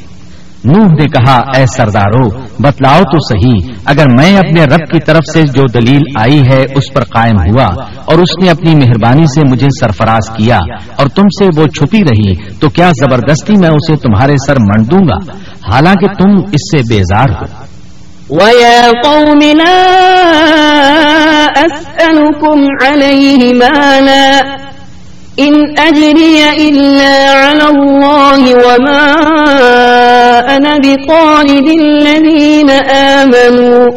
نوح 0.66 0.88
نے 0.88 1.06
کہا، 1.06 1.36
اے 1.58 1.66
سردارو، 1.66 2.28
بتلاؤ 2.64 3.00
تو 3.00 3.20
صحیح، 3.20 3.74
اگر 3.86 4.06
میں 4.18 4.38
اپنے 4.38 4.64
رب 4.64 4.92
کی 4.92 5.00
طرف 5.00 5.24
سے 5.34 5.42
جو 5.42 5.64
دلیل 5.74 6.02
آئی 6.16 6.42
ہے 6.52 6.62
اس 6.76 6.94
پر 6.94 7.04
قائم 7.04 7.38
ہوا 7.38 7.66
اور 8.06 8.18
اس 8.18 8.44
نے 8.44 8.50
اپنی 8.50 8.76
مہربانی 8.76 9.26
سے 9.26 9.42
مجھے 9.50 9.68
سرفراز 9.80 10.30
کیا 10.38 10.60
اور 10.96 11.08
تم 11.08 11.24
سے 11.40 11.46
وہ 11.58 11.68
چھپی 11.68 12.00
رہی، 12.00 12.34
تو 12.60 12.70
کیا 12.70 12.92
زبردستی 13.00 13.54
میں 13.60 13.70
اسے 13.70 13.96
تمہارے 13.96 14.34
سر 14.48 14.56
منڈ 14.60 14.92
دوں 14.92 15.04
گا؟ 15.08 15.20
حالانکہ 15.74 16.08
تم 16.08 16.38
اس 16.38 16.72
سے 16.72 16.82
بیزار 16.90 17.30
ہو. 17.30 17.46
وَيَا 18.30 18.92
قَوْمِ 19.04 19.54
لَا 19.54 19.78
أَسْأَلُكُمْ 21.66 22.60
عَلَيْهِ 22.82 23.54
مَالًا 23.54 24.62
إن 25.40 25.80
أجري 25.80 26.70
إلا 26.70 27.14
على 27.32 27.70
الله 27.70 28.42
وما 28.56 29.16
أنا 30.58 30.74
بطالب 30.78 31.66
الذين 31.80 32.70
آمنوا. 32.70 33.88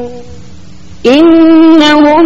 إنهم 1.06 2.25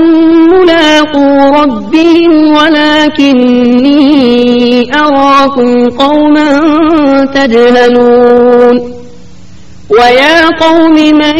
ملاقوا 0.50 1.62
ربهم 1.62 2.32
ولكني 2.56 3.99
أراكم 4.94 5.88
قوما 5.88 6.61
تجهلون. 7.35 8.76
ويا 9.90 10.49
قوم 10.61 10.94
من 10.94 11.38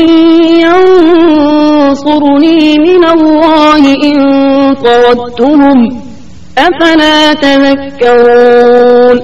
ينصرني 1.88 2.78
من 2.78 3.04
الله 3.04 3.83
إن 4.04 4.18
طردتهم 4.75 5.78
أفلا 6.59 7.33
تذكرون؟ 7.33 9.21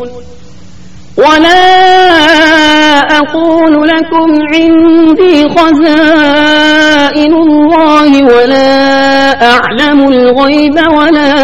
ولا 1.16 1.64
أقول 3.18 3.88
لكم 3.88 4.28
عندي 4.54 5.48
خزائن 5.48 7.32
الله 7.34 8.24
ولا 8.24 8.74
أعلم 9.52 10.08
الغيب 10.08 10.74
ولا 10.98 11.34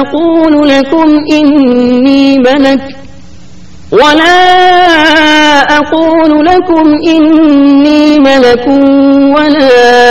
أقول 0.00 0.68
لكم 0.68 1.08
إني 1.32 2.38
ملك 2.38 2.80
ولا 3.92 4.38
أقول 5.78 6.46
لكم 6.46 6.86
إني 7.08 8.18
ملك 8.18 8.66
ولا 9.36 10.07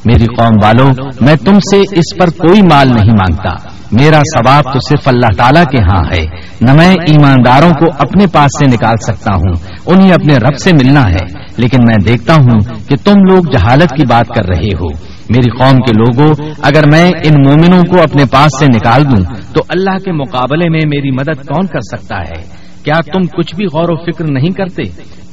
میری 0.06 0.26
قوم 0.26 0.56
والو، 0.64 0.88
میں 1.22 1.36
تم 1.36 1.60
سے 1.72 1.80
اس 1.80 2.18
پر 2.18 2.30
کوئی 2.30 2.62
مال 2.62 2.88
نہیں 2.88 3.12
مانگتا۔ 3.12 3.71
میرا 3.92 4.22
ثواب 4.36 4.64
تو 4.64 4.80
صرف 4.90 5.08
اللہ 5.08 5.34
تعالیٰ 5.38 5.64
کے 5.64 5.78
ہاں 5.78 6.04
ہے۔ 6.18 6.26
نہ 6.62 6.74
میں 6.74 6.92
ایمانداروں 6.92 7.70
کو 7.70 7.86
اپنے 8.00 8.28
پاس 8.28 8.52
سے 8.60 8.66
نکال 8.66 8.96
سکتا 9.02 9.34
ہوں، 9.34 9.54
انہیں 9.86 10.12
اپنے 10.14 10.38
رب 10.38 10.58
سے 10.58 10.74
ملنا 10.74 11.12
ہے۔ 11.12 11.42
لیکن 11.58 11.78
میں 11.88 11.96
دیکھتا 12.08 12.34
ہوں 12.36 12.60
کہ 12.90 12.96
تم 13.04 13.14
لوگ 13.16 13.44
جہالت 13.52 13.90
کی 13.90 14.06
بات 14.10 14.28
کر 14.28 14.46
رہے 14.48 14.74
ہو۔ 14.82 14.88
میری 15.30 15.50
قوم 15.50 15.80
کے 15.80 15.92
لوگوں، 15.92 16.34
اگر 16.62 16.84
میں 16.92 17.12
ان 17.24 17.34
مومنوں 17.48 17.84
کو 17.84 18.02
اپنے 18.02 18.24
پاس 18.32 18.60
سے 18.60 18.66
نکال 18.66 19.04
دوں، 19.06 19.24
تو 19.54 19.62
اللہ 19.70 19.98
کے 20.06 20.12
مقابلے 20.12 20.70
میں 20.70 20.80
میری 20.86 21.12
مدد 21.12 21.46
کون 21.46 21.66
کر 21.68 21.98
سکتا 21.98 22.18
ہے؟ 22.18 22.62
کیا 22.84 23.02
تم 23.14 23.20
کچھ 23.20 23.56
بھی 23.56 23.66
غور 23.66 23.90
و 23.90 24.12
فکر 24.12 24.26
نہیں 24.32 24.50
کرتے؟ 24.50 24.84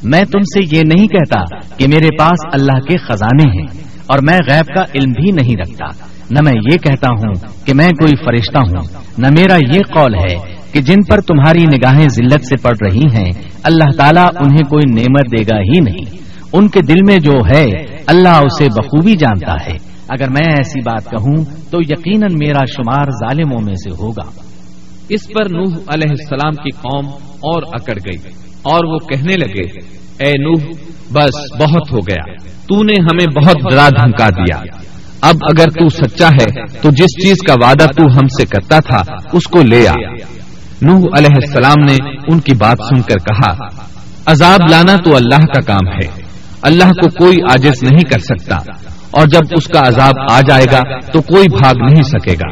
میں 0.03 0.25
تم 0.25 0.41
سے 0.41 0.77
یہ 0.77 0.83
نہیں 0.83 1.07
کہتا 1.07 1.59
کہ 1.77 1.89
میرے 1.89 2.09
پاس 2.19 2.39
اللہ 2.53 2.81
کے 2.81 2.99
خزانے 2.99 3.51
ہیں 3.51 3.67
اور 4.07 4.19
میں 4.19 4.39
غیب 4.51 4.75
کا 4.75 4.83
علم 4.95 5.13
بھی 5.13 5.31
نہیں 5.33 5.55
رکھتا۔ 5.61 6.05
نہ 6.31 6.39
میں 6.41 6.53
یہ 6.73 6.77
کہتا 6.77 7.09
ہوں 7.09 7.35
کہ 7.67 7.75
میں 7.75 7.89
کوئی 7.89 8.17
فرشتہ 8.17 8.59
ہوں، 8.59 9.03
نہ 9.19 9.27
میرا 9.39 9.57
یہ 9.75 9.81
قول 9.95 10.15
ہے 10.15 10.59
کہ 10.73 10.81
جن 10.81 11.03
پر 11.09 11.21
تمہاری 11.21 11.59
نگاہیں 11.59 12.09
ذلت 12.09 12.45
سے 12.45 12.57
پڑ 12.63 12.73
رہی 12.87 13.03
ہیں، 13.15 13.33
اللہ 13.63 13.97
تعالیٰ 13.97 14.27
انہیں 14.41 14.71
کوئی 14.71 14.95
نعمت 14.95 15.39
دے 15.39 15.43
گا 15.43 15.61
ہی 15.61 15.81
نہیں۔ 15.81 16.29
ان 16.53 16.69
کے 16.69 16.81
دل 16.81 17.03
میں 17.07 17.19
جو 17.19 17.33
ہے، 17.33 17.65
اللہ 18.07 18.29
اسے 18.29 18.65
بخوبی 18.65 19.13
جانتا 19.13 19.53
ہے۔ 19.53 19.77
اگر 20.09 20.31
میں 20.31 20.47
ایسی 20.47 20.81
بات 20.81 21.05
کہوں 21.05 21.45
تو 21.71 21.81
یقیناً 21.81 22.31
میرا 22.33 22.65
شمار 22.65 23.05
ظالموں 23.05 23.61
میں 23.61 23.75
سے 23.75 23.91
ہوگا۔ 23.91 24.31
اس 25.09 25.27
پر 25.27 25.45
نوح 25.51 25.77
علیہ 25.89 26.11
السلام 26.11 26.55
کی 26.55 26.71
قوم 26.71 27.07
اور 27.23 27.63
اکڑ 27.67 27.95
گئی 27.95 28.31
اور 28.63 28.85
وہ 28.85 28.99
کہنے 28.99 29.33
لگے، 29.33 29.81
اے 30.25 30.33
نوح، 30.33 30.65
بس 31.13 31.53
بہت 31.61 31.93
ہو 31.93 31.99
گیا۔ 31.99 32.33
تو 32.39 32.83
نے 32.83 32.95
ہمیں 33.01 33.45
بہت 33.45 33.57
ڈرا 33.71 33.89
دھمکا 33.89 34.29
دیا۔ 34.29 34.78
اب 35.23 35.35
اگر 35.51 35.65
تو 35.65 35.89
سچا 35.89 36.29
ہے، 36.29 36.67
تو 36.83 36.91
جس 36.91 37.27
چیز 37.27 37.37
کا 37.49 37.55
وعدہ 37.65 37.85
تو 37.85 38.03
ہم 38.03 38.27
سے 38.27 38.47
کرتا 38.47 38.79
تھا، 38.79 39.03
اس 39.33 39.45
کو 39.45 39.63
لے 39.63 39.89
آ۔ 39.89 39.93
نوح 40.83 41.03
علیہ 41.19 41.35
السلام 41.35 41.85
نے 41.85 41.97
ان 42.29 42.41
کی 42.41 42.55
بات 42.55 42.77
سن 42.89 43.03
کر 43.03 43.19
کہا، 43.19 43.67
عذاب 44.27 44.61
لانا 44.71 44.97
تو 44.97 45.17
اللہ 45.17 45.47
کا 45.47 45.61
کام 45.61 45.89
ہے، 45.89 46.07
اللہ 46.63 46.85
کو 46.85 47.09
کوئی 47.09 47.37
آجز 47.51 47.83
نہیں 47.83 48.01
کر 48.01 48.19
سکتا، 48.19 48.57
اور 49.11 49.27
جب 49.27 49.41
اس 49.57 49.65
کا 49.65 49.81
عذاب 49.81 50.15
آ 50.31 50.41
جائے 50.41 50.65
گا، 50.73 51.01
تو 51.01 51.21
کوئی 51.21 51.47
بھاگ 51.59 51.75
نہیں 51.91 52.03
سکے 52.03 52.33
گا۔ 52.33 52.51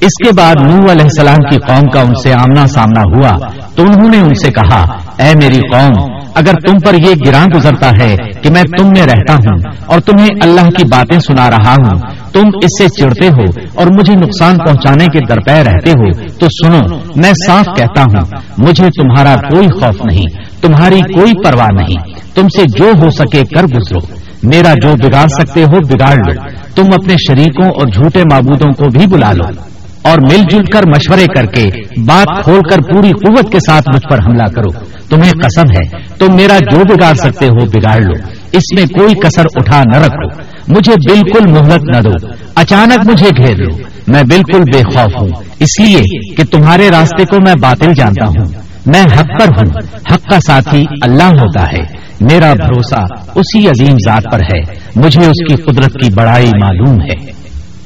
اس 0.00 0.12
کے 0.24 0.32
بعد 0.36 0.54
نو 0.70 0.76
علیہ 0.76 1.02
السلام 1.02 1.50
کی 1.50 1.56
قوم 1.56 1.90
کا 1.90 2.00
ان 2.00 2.14
سے 2.14 2.32
آمنا 2.32 2.66
سامنا 2.66 3.00
ہوا، 3.00 3.50
تو 3.74 3.82
انہوں 3.82 4.10
نے 4.10 4.18
ان 4.18 4.34
سے 4.34 4.52
کہا، 4.52 4.82
اے 5.18 5.32
میری 5.42 5.60
قوم 5.72 5.92
اگر 6.38 6.52
تم 6.52 6.78
پر 6.84 6.94
یہ 6.94 7.14
گراں 7.26 7.46
گزرتا 7.56 7.90
ہے 8.02 8.16
کہ 8.42 8.50
میں 8.50 8.62
تم 8.62 8.86
میں 8.86 9.06
رہتا 9.06 9.34
ہوں 9.34 9.58
اور 9.86 10.00
تمہیں 10.00 10.28
اللہ 10.42 10.70
کی 10.70 10.84
باتیں 10.88 11.18
سنا 11.18 11.50
رہا 11.50 11.72
ہوں، 11.72 11.96
تم 12.32 12.40
اس 12.40 12.82
سے 12.82 12.88
چڑتے 12.88 13.26
ہو 13.26 13.60
اور 13.74 13.86
مجھے 13.86 14.14
نقصان 14.14 14.56
پہنچانے 14.58 15.04
کے 15.04 15.18
درپے 15.28 15.64
رہتے 15.64 15.90
ہو، 15.90 16.10
تو 16.28 16.46
سنو، 16.46 16.96
میں 17.16 17.32
صاف 17.46 17.66
کہتا 17.76 18.02
ہوں، 18.02 18.22
مجھے 18.58 18.86
تمہارا 18.86 19.36
کوئی 19.36 19.68
خوف 19.68 20.04
نہیں، 20.04 20.42
تمہاری 20.60 21.00
کوئی 21.00 21.32
پرواہ 21.44 21.68
نہیں، 21.72 22.10
تم 22.34 22.48
سے 22.48 22.62
جو 22.78 22.90
ہو 23.02 23.10
سکے 23.10 23.42
کر 23.54 23.64
گزرو۔ 23.64 24.16
میرا 24.42 24.74
جو 24.82 24.96
بگاڑ 24.96 25.26
سکتے 25.26 25.62
ہو 25.62 25.80
بگاڑ 25.80 26.16
لو، 26.16 26.42
تم 26.74 26.82
اپنے 26.82 27.14
شریکوں 27.14 27.70
اور 27.70 27.86
جھوٹے 27.86 28.22
معبودوں 28.32 28.72
کو 28.72 28.84
بھی 28.84 29.06
بلا 29.06 29.32
لو۔ 29.32 29.78
اور 30.02 30.18
مل 30.30 30.42
جل 30.50 30.64
کر 30.64 30.80
مشورے 30.86 31.24
کر 31.36 31.46
کے، 31.46 31.64
بات 32.06 32.44
کھول 32.44 32.60
کر 32.70 32.92
پوری 32.92 33.10
قوت 33.10 33.52
کے 33.52 33.58
ساتھ 33.58 33.88
مجھ 33.94 34.10
پر 34.10 34.18
حملہ 34.26 34.46
کرو۔ 34.54 34.97
تمہیں 35.10 35.32
قسم 35.32 35.62
ہے۔ 35.62 36.14
تم 36.18 36.36
میرا 36.36 36.58
جو 36.58 36.84
بگاڑ 36.84 37.14
سکتے 37.14 37.46
ہو، 37.46 37.66
بگاڑ 37.66 38.00
لو۔ 38.00 38.28
اس 38.52 38.62
میں 38.74 38.86
کوئی 38.86 39.14
کسر 39.14 39.46
اٹھا 39.54 39.82
نہ 39.92 39.96
رکھو۔ 39.96 40.42
مجھے 40.68 40.92
بالکل 40.92 41.52
مہلت 41.52 41.96
نہ 41.96 42.02
دو۔ 42.02 42.26
اچانک 42.54 43.10
مجھے 43.10 43.28
گھیر 43.36 43.56
لو۔ 43.56 43.78
میں 44.08 44.22
بالکل 44.22 44.58
بے 44.58 44.82
خوف 44.82 45.22
ہوں۔ 45.22 45.28
اس 45.58 45.80
لیے 45.80 46.00
کہ 46.34 46.44
تمہارے 46.44 46.88
راستے 46.88 47.24
کو 47.24 47.36
میں 47.46 47.54
باطل 47.62 47.94
جانتا 47.94 48.26
ہوں۔ 48.26 48.44
میں 48.86 49.02
حق 49.02 49.40
پر 49.40 49.48
ہوں۔ 49.48 49.72
حق 50.12 50.30
کا 50.30 50.40
ساتھی 50.40 50.84
اللہ 51.02 51.22
ہوتا 51.22 51.72
ہے۔ 51.72 52.08
میرا 52.20 52.52
بھروسہ 52.52 53.04
اسی 53.34 53.68
عظیم 53.68 53.96
ذات 54.06 54.22
پر 54.32 54.40
ہے۔ 54.40 54.60
مجھے 54.96 55.20
اس 55.20 55.48
کی 55.48 55.62
قدرت 55.62 55.92
کی 55.92 56.14
بڑائی 56.14 56.50
معلوم 56.62 57.00
ہے۔ 57.00 57.32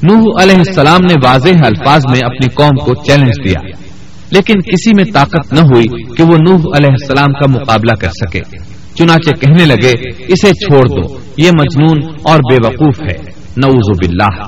نوح 0.03 0.41
علیہ 0.41 0.55
السلام 0.55 0.99
نے 1.01 1.13
واضح 1.23 1.49
الفاظ 1.49 2.01
میں 2.09 2.19
اپنی 2.25 2.47
قوم 2.49 2.75
کو 2.85 2.95
چیلنج 2.95 3.31
دیا۔ 3.45 3.82
لیکن 4.33 4.53
کسی 4.53 4.89
میں 4.95 5.13
طاقت 5.13 5.53
نہ 5.53 5.59
ہوئی 5.59 6.15
کہ 6.15 6.23
وہ 6.23 6.35
نوح 6.49 6.59
علیہ 6.77 6.89
السلام 6.89 7.33
کا 7.33 7.51
مقابلہ 7.51 7.95
کر 7.95 8.07
سکے۔ 8.07 8.39
چنانچہ 8.95 9.29
کہنے 9.29 9.65
لگے، 9.65 9.91
اسے 10.27 10.47
چھوڑ 10.47 10.87
دو، 10.87 11.17
یہ 11.37 11.49
مجنون 11.59 12.15
اور 12.23 12.37
بے 12.37 12.67
وقوف 12.67 13.01
ہے۔ 13.01 13.17
نعوذ 13.57 13.97
باللہ۔ 13.97 14.43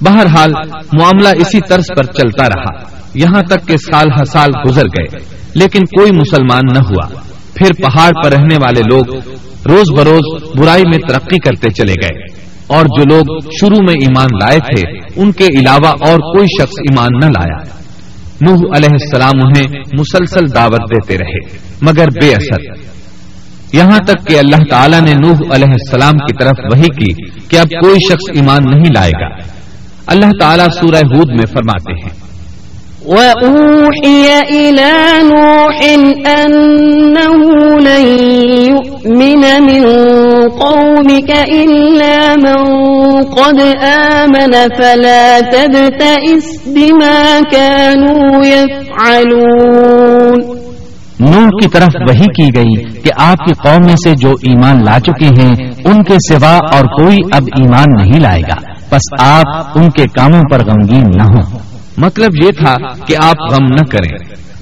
بہرحال، 0.00 0.52
معاملہ 1.00 1.28
اسی 1.36 1.60
طرز 1.68 1.84
پر 1.96 2.04
چلتا 2.04 2.46
رہا۔ 2.46 3.00
یہاں 3.14 3.42
تک 3.42 3.68
کہ 3.68 3.76
سال 3.76 4.04
ہر 4.18 4.24
سال 4.24 4.48
گزر 4.68 4.84
گئے، 4.84 5.18
لیکن 5.54 5.84
کوئی 5.84 6.10
مسلمان 6.12 6.62
نہ 6.74 6.86
ہوا۔ 6.90 7.20
پھر 7.54 7.82
پہاڑ 7.82 8.24
پر 8.24 8.32
رہنے 8.32 8.54
والے 8.54 8.80
لوگ 8.80 9.16
روز 9.66 9.90
بروز 9.90 10.42
برائی 10.58 10.82
میں 10.82 10.98
ترقی 11.08 11.38
کرتے 11.38 11.70
چلے 11.70 11.92
گئے۔ 11.92 12.22
اور 12.66 12.84
جو 12.84 13.02
لوگ 13.02 13.40
شروع 13.60 13.82
میں 13.82 13.94
ایمان 13.94 14.26
لائے 14.42 14.58
تھے، 14.58 14.90
ان 15.16 15.32
کے 15.32 15.44
علاوہ 15.44 15.88
اور 15.88 16.16
کوئی 16.16 16.46
شخص 16.46 16.74
ایمان 16.78 17.08
نہ 17.24 17.26
لایا۔ 17.26 17.79
نوح 18.40 18.76
علیہ 18.76 18.88
السلام 18.92 19.46
انہیں 19.46 19.78
مسلسل 19.78 20.54
دعوت 20.54 20.80
دیتے 20.80 21.18
رہے، 21.18 21.58
مگر 21.82 22.06
بے 22.22 22.34
اثر۔ 22.34 22.90
یہاں 23.72 23.98
تک 23.98 24.26
کہ 24.26 24.38
اللہ 24.38 24.56
تعالیٰ 24.70 25.00
نے 25.00 25.12
نوح 25.12 25.54
علیہ 25.54 25.70
السلام 25.70 26.12
کی 26.12 26.44
طرف 26.44 26.56
وہی 26.72 27.04
کی 27.04 27.40
کہ 27.48 27.56
اب 27.56 27.66
کوئی 27.66 27.98
شخص 28.00 28.30
ایمان 28.34 28.70
نہیں 28.70 28.90
لائے 28.94 29.10
گا۔ 29.10 29.36
اللہ 30.06 30.30
تعالیٰ 30.40 30.66
سورہ 30.80 30.96
ہود 30.96 31.28
میں 31.28 31.46
فرماتے 31.46 31.92
ہیں 31.92 32.19
وأوحي 33.06 34.26
إلى 34.50 34.92
نوح 35.22 35.78
أنه 36.26 37.40
لن 37.80 38.04
يؤمن 38.70 39.42
من 39.62 39.84
قومك 40.48 41.30
إلا 41.48 42.36
من 42.36 42.60
قد 43.22 43.58
آمن 43.84 44.52
فلا 44.78 45.40
تبتئس 45.52 46.44
بما 46.66 47.40
كانوا 47.52 48.46
يفعلون 48.46 50.38
نوح 51.20 51.48
کی 51.48 51.68
طرف 51.68 51.96
وہی 52.08 52.26
کی 52.26 52.48
گئی 52.56 53.00
کہ 53.02 53.10
آپ 53.16 53.36
کی 53.36 53.52
قوم 53.52 53.86
میں 53.86 53.96
سے 54.04 54.14
جو 54.14 54.30
ایمان 54.30 54.84
لا 54.84 54.98
چکے 55.00 55.26
ہیں، 55.26 55.70
ان 55.84 56.02
کے 56.02 56.14
سوا 56.14 56.58
اور 56.72 56.84
کوئی 56.84 57.16
اب 57.32 57.42
ایمان 57.56 57.86
نہیں 57.96 58.20
لائے 58.20 58.42
گا۔ 58.42 58.56
بس 58.90 59.20
آپ 59.20 59.78
ان 59.78 59.90
کے 59.90 60.06
کاموں 60.06 60.42
پر 60.50 60.58
غمگین 60.58 61.10
نہ 61.16 61.22
ہوں۔ 61.22 61.69
مطلب 62.00 62.44
یہ 62.44 62.50
تھا 62.50 62.74
کہ 63.06 63.16
آپ 63.22 63.52
غم 63.52 63.64
نہ 63.64 63.84
کریں۔ 63.90 64.18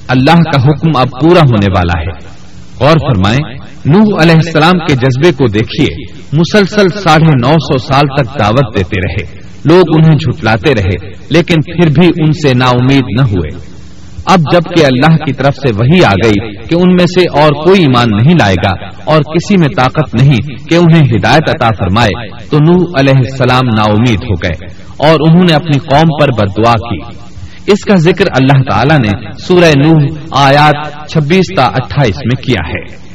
اللہ 0.09 0.35
کا 0.35 0.63
حکم 0.63 0.97
اب 0.97 1.09
پورا 1.21 1.41
ہونے 1.41 1.67
والا 1.77 2.01
ہے۔ 2.01 2.39
اور 2.85 2.93
فرمائیں، 2.93 3.55
نوح 3.85 4.23
علیہ 4.23 4.35
السلام 4.35 4.79
کے 4.79 4.95
جذبے 4.95 5.33
کو 5.33 5.49
دیکھیے۔ 5.49 6.13
مسلسل 6.33 6.89
ساڑھے 6.89 7.49
نو 7.49 7.53
سو 7.53 7.79
سال 7.79 8.03
تک 8.17 8.41
دعوت 8.41 8.77
دیتے 8.77 9.01
رہے۔ 9.01 9.49
لوگ 9.65 9.83
انہیں 9.97 10.19
جھٹلاتے 10.19 10.71
رہے، 10.75 11.09
لیکن 11.31 11.55
پھر 11.55 12.01
بھی 12.01 12.07
ان 12.07 12.33
سے 12.33 12.55
نا 12.55 12.65
امید 12.65 13.05
نہ 13.21 13.25
ہوئے۔ 13.25 13.79
اب 14.27 14.39
جبکہ 14.53 14.85
اللہ 14.85 15.17
کی 15.17 15.33
طرف 15.33 15.55
سے 15.57 15.73
وہی 15.79 16.05
آ 16.05 16.13
گئی 16.25 16.57
کہ 16.65 16.75
ان 16.75 16.93
میں 16.93 17.07
سے 17.07 17.41
اور 17.41 17.65
کوئی 17.65 17.81
ایمان 17.81 18.07
نہیں 18.23 18.35
لائے 18.41 18.55
گا 18.55 18.87
اور 19.05 19.19
کسی 19.19 19.57
میں 19.57 19.69
طاقت 19.69 20.15
نہیں 20.15 20.69
کہ 20.71 20.75
انہیں 20.75 21.03
ہدایت 21.03 21.49
عطا 21.49 21.69
فرمائے، 21.69 22.29
تو 22.51 22.57
نوح 22.57 22.99
علیہ 22.99 23.15
السلام 23.17 23.67
نا 23.77 23.83
امید 23.83 24.19
ہو 24.23 24.35
گئے 24.35 24.67
اور 24.97 25.17
انہوں 25.29 25.45
نے 25.49 25.55
اپنی 25.55 25.79
قوم 25.79 26.09
پر 26.21 26.29
بد 26.29 26.57
دعا 26.57 26.73
کی۔ 26.73 27.28
اس 27.69 27.85
کا 27.85 27.95
ذکر 27.95 28.25
اللہ 28.31 28.71
تعالیٰ 28.71 28.99
نے 28.99 29.31
سورہ 29.39 29.87
نوح 29.87 30.19
آیات 30.33 31.09
چھبیس 31.09 31.57
تا 31.57 31.65
اٹھائیس 31.65 32.17
میں 32.17 32.43
کیا 32.43 32.69
ہے۔ 32.69 33.09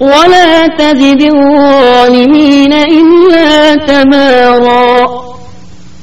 ولا 0.00 0.66
تزد 0.78 1.22
الظالمين 1.22 2.72
إلا 2.72 3.74
تمارا 3.86 4.84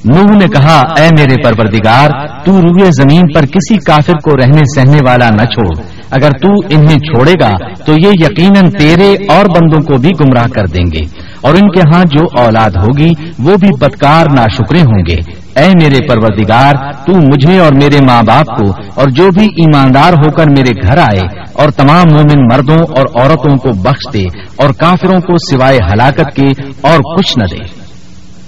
نوح 0.06 0.32
نے 0.38 0.48
کہا، 0.48 0.80
اے 0.98 1.08
میرے 1.18 1.36
پروردگار، 1.44 2.10
تو 2.46 2.52
روئے 2.62 2.90
زمین 2.92 3.26
پر 3.34 3.46
کسی 3.46 3.78
کافر 3.78 4.14
کو 4.14 4.32
رہنے 4.38 4.62
سہنے 4.76 5.00
والا 5.08 5.30
نہ 5.30 5.46
چھوڑ۔ 5.46 5.91
اگر 6.12 6.30
تو 6.30 6.50
انہیں 6.70 7.00
چھوڑے 7.00 7.34
گا، 7.42 7.52
تو 7.86 7.92
یہ 7.92 8.12
یقیناً 8.14 8.70
تیرے 8.70 9.16
اور 9.30 9.46
بندوں 9.46 9.82
کو 9.82 9.98
بھی 9.98 10.10
گمراہ 10.10 10.48
کر 10.48 10.66
دیں 10.66 10.86
گے۔ 10.94 11.32
اور 11.42 11.54
ان 11.54 11.72
کے 11.72 11.82
ہاں 11.94 12.04
جو 12.06 12.42
اولاد 12.42 12.70
ہوگی، 12.70 13.10
وہ 13.40 13.58
بھی 13.58 13.70
بدکار 13.80 14.26
نا 14.36 14.46
ہوں 14.72 15.04
گے۔ 15.10 15.42
اے 15.60 15.70
میرے 15.82 16.08
پروردگار، 16.08 16.74
تو 17.06 17.16
مجھے 17.18 17.60
اور 17.60 17.74
میرے 17.74 18.02
ماں 18.02 18.24
باپ 18.24 18.58
کو 18.58 18.72
اور 18.96 19.08
جو 19.08 19.30
بھی 19.32 19.46
ایماندار 19.46 20.14
ہو 20.14 20.32
کر 20.32 20.44
میرے 20.50 20.88
گھر 20.88 20.98
آئے 20.98 21.42
اور 21.54 21.70
تمام 21.70 22.06
مومن 22.14 22.40
مردوں 22.54 22.86
اور 22.98 23.22
عورتوں 23.22 23.58
کو 23.58 23.70
بخش 23.70 24.14
دے 24.14 24.24
اور 24.56 24.70
کافروں 24.70 25.20
کو 25.22 25.34
سوائے 25.52 25.78
ہلاکت 25.94 26.36
کے 26.36 26.48
اور 26.82 27.18
کچھ 27.18 27.38
نہ 27.38 27.44
دے۔ 27.44 27.82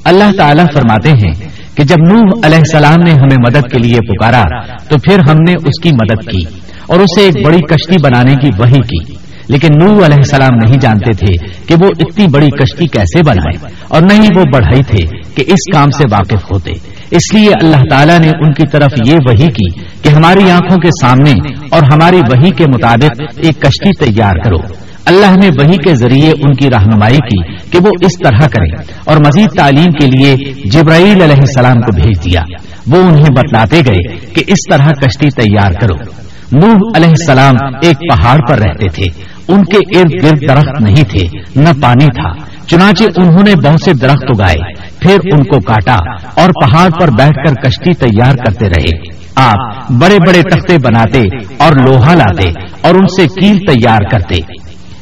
اللہ 0.04 0.32
تعالیٰ 0.38 0.66
فرماتے 0.74 1.10
ہیں 1.10 1.50
کہ 1.76 1.84
جب 1.84 1.96
نوح 2.10 2.40
علیہ 2.44 2.58
السلام 2.58 3.00
نے 3.00 3.12
ہمیں 3.12 3.38
مدد 3.48 3.72
کے 3.72 3.78
لیے 3.78 3.96
پکارا، 3.96 4.44
تو 4.90 4.98
پھر 4.98 5.20
ہم 5.20 5.36
نے 5.48 5.54
اس 5.54 5.82
کی 5.84 5.90
مدد 5.90 6.30
کی۔ 6.30 6.63
اور 6.88 7.00
اسے 7.00 7.22
ایک 7.22 7.46
بڑی 7.46 7.60
کشتی 7.62 7.96
بنانے 8.04 8.36
کی 8.36 8.50
وہی 8.58 8.80
کی۔ 8.80 9.24
لیکن 9.48 9.68
نور 9.80 10.06
علیہ 10.06 10.16
السلام 10.16 10.56
نہیں 10.64 10.78
جانتے 10.82 11.14
تھے 11.14 11.48
کہ 11.68 11.76
وہ 11.76 11.90
اتنی 12.00 12.28
بڑی 12.34 12.50
کشتی 12.50 12.88
کیسے 12.88 13.20
بنائے۔ 13.24 13.74
اور 13.88 14.02
نہ 14.02 14.14
ہی 14.14 14.28
وہ 14.36 14.44
بڑھائی 14.54 14.84
تھے 14.84 15.06
کہ 15.36 15.44
اس 15.48 15.74
کام 15.74 15.90
سے 15.90 16.04
واقف 16.12 16.52
ہوتے۔ 16.52 16.72
اس 17.12 17.34
لیے 17.34 17.50
اللہ 17.62 17.82
تعالیٰ 17.90 18.20
نے 18.20 18.28
ان 18.28 18.54
کی 18.54 18.68
طرف 18.72 18.92
یہ 19.06 19.14
وہی 19.30 19.48
کی 19.48 19.82
کہ 20.02 20.10
ہماری 20.10 20.52
آنکھوں 20.52 20.78
کے 20.78 20.90
سامنے 21.02 21.32
اور 21.72 21.82
ہماری 21.94 22.18
وہی 22.18 22.50
کے 22.50 22.66
مطابق 22.68 23.22
ایک 23.38 23.62
کشتی 23.62 24.06
تیار 24.06 24.34
کرو۔ 24.46 24.58
اللہ 25.06 25.36
نے 25.42 25.48
وہی 25.48 25.78
کے 25.78 25.96
ذریعے 25.96 26.30
ان 26.30 26.54
کی 26.54 26.70
رہنمائی 26.70 27.18
کی 27.18 27.54
کہ 27.72 27.80
وہ 27.84 27.90
اس 28.02 28.12
طرح 28.24 28.48
کریں۔ 28.48 28.94
اور 29.06 29.18
مزید 29.18 29.50
تعلیم 29.58 29.92
کے 29.92 30.08
لیے 30.08 30.36
جبرائیل 30.66 31.22
علیہ 31.22 31.36
السلام 31.36 31.76
کو 31.76 32.02
بھیج 32.02 32.26
دیا۔ 32.26 32.42
وہ 32.88 33.04
انہیں 33.04 33.30
بتلاتے 33.30 33.82
گئے 33.86 34.16
کہ 34.34 34.44
اس 34.48 34.70
طرح 34.70 34.88
کشتی 34.88 35.30
تیار 35.30 35.72
کرو۔ 35.72 36.24
نوح 36.54 36.92
علیہ 36.96 37.10
السلام 37.10 37.54
ایک 37.82 37.98
پہاڑ 38.00 38.40
پر 38.50 38.58
رہتے 38.58 38.88
تھے۔ 38.88 39.24
ان 39.48 39.64
کے 39.64 40.00
ارد 40.00 40.24
گرد 40.24 40.42
درخت 40.50 40.82
نہیں 40.82 41.04
تھے، 41.04 41.40
نہ 41.56 41.70
پانی 41.82 42.06
تھا۔ 42.06 42.30
چنانچہ 42.68 43.04
انہوں 43.18 43.44
نے 43.44 43.56
بہت 43.56 43.84
سے 43.86 43.94
درخت 43.94 44.24
اگائے، 44.30 44.88
پھر 45.00 45.18
ان 45.32 45.44
کو 45.44 45.60
کاٹا 45.60 45.96
اور 46.42 46.50
پہاڑ 46.50 46.90
پر 47.00 47.08
بیٹھ 47.08 47.36
کر 47.36 47.70
کشتی 47.70 47.94
تیار 47.94 48.34
کرتے 48.34 48.70
رہے۔ 48.70 49.24
آپ 49.36 49.92
بڑے 49.92 50.18
بڑے 50.28 50.42
تختے 50.42 50.78
بناتے 50.78 51.20
اور 51.58 51.72
لوہا 51.72 52.14
لاتے 52.14 52.50
اور 52.82 52.96
ان 52.96 53.08
سے 53.08 53.28
کیل 53.28 53.58
تیار 53.58 54.00
کرتے۔ 54.12 54.36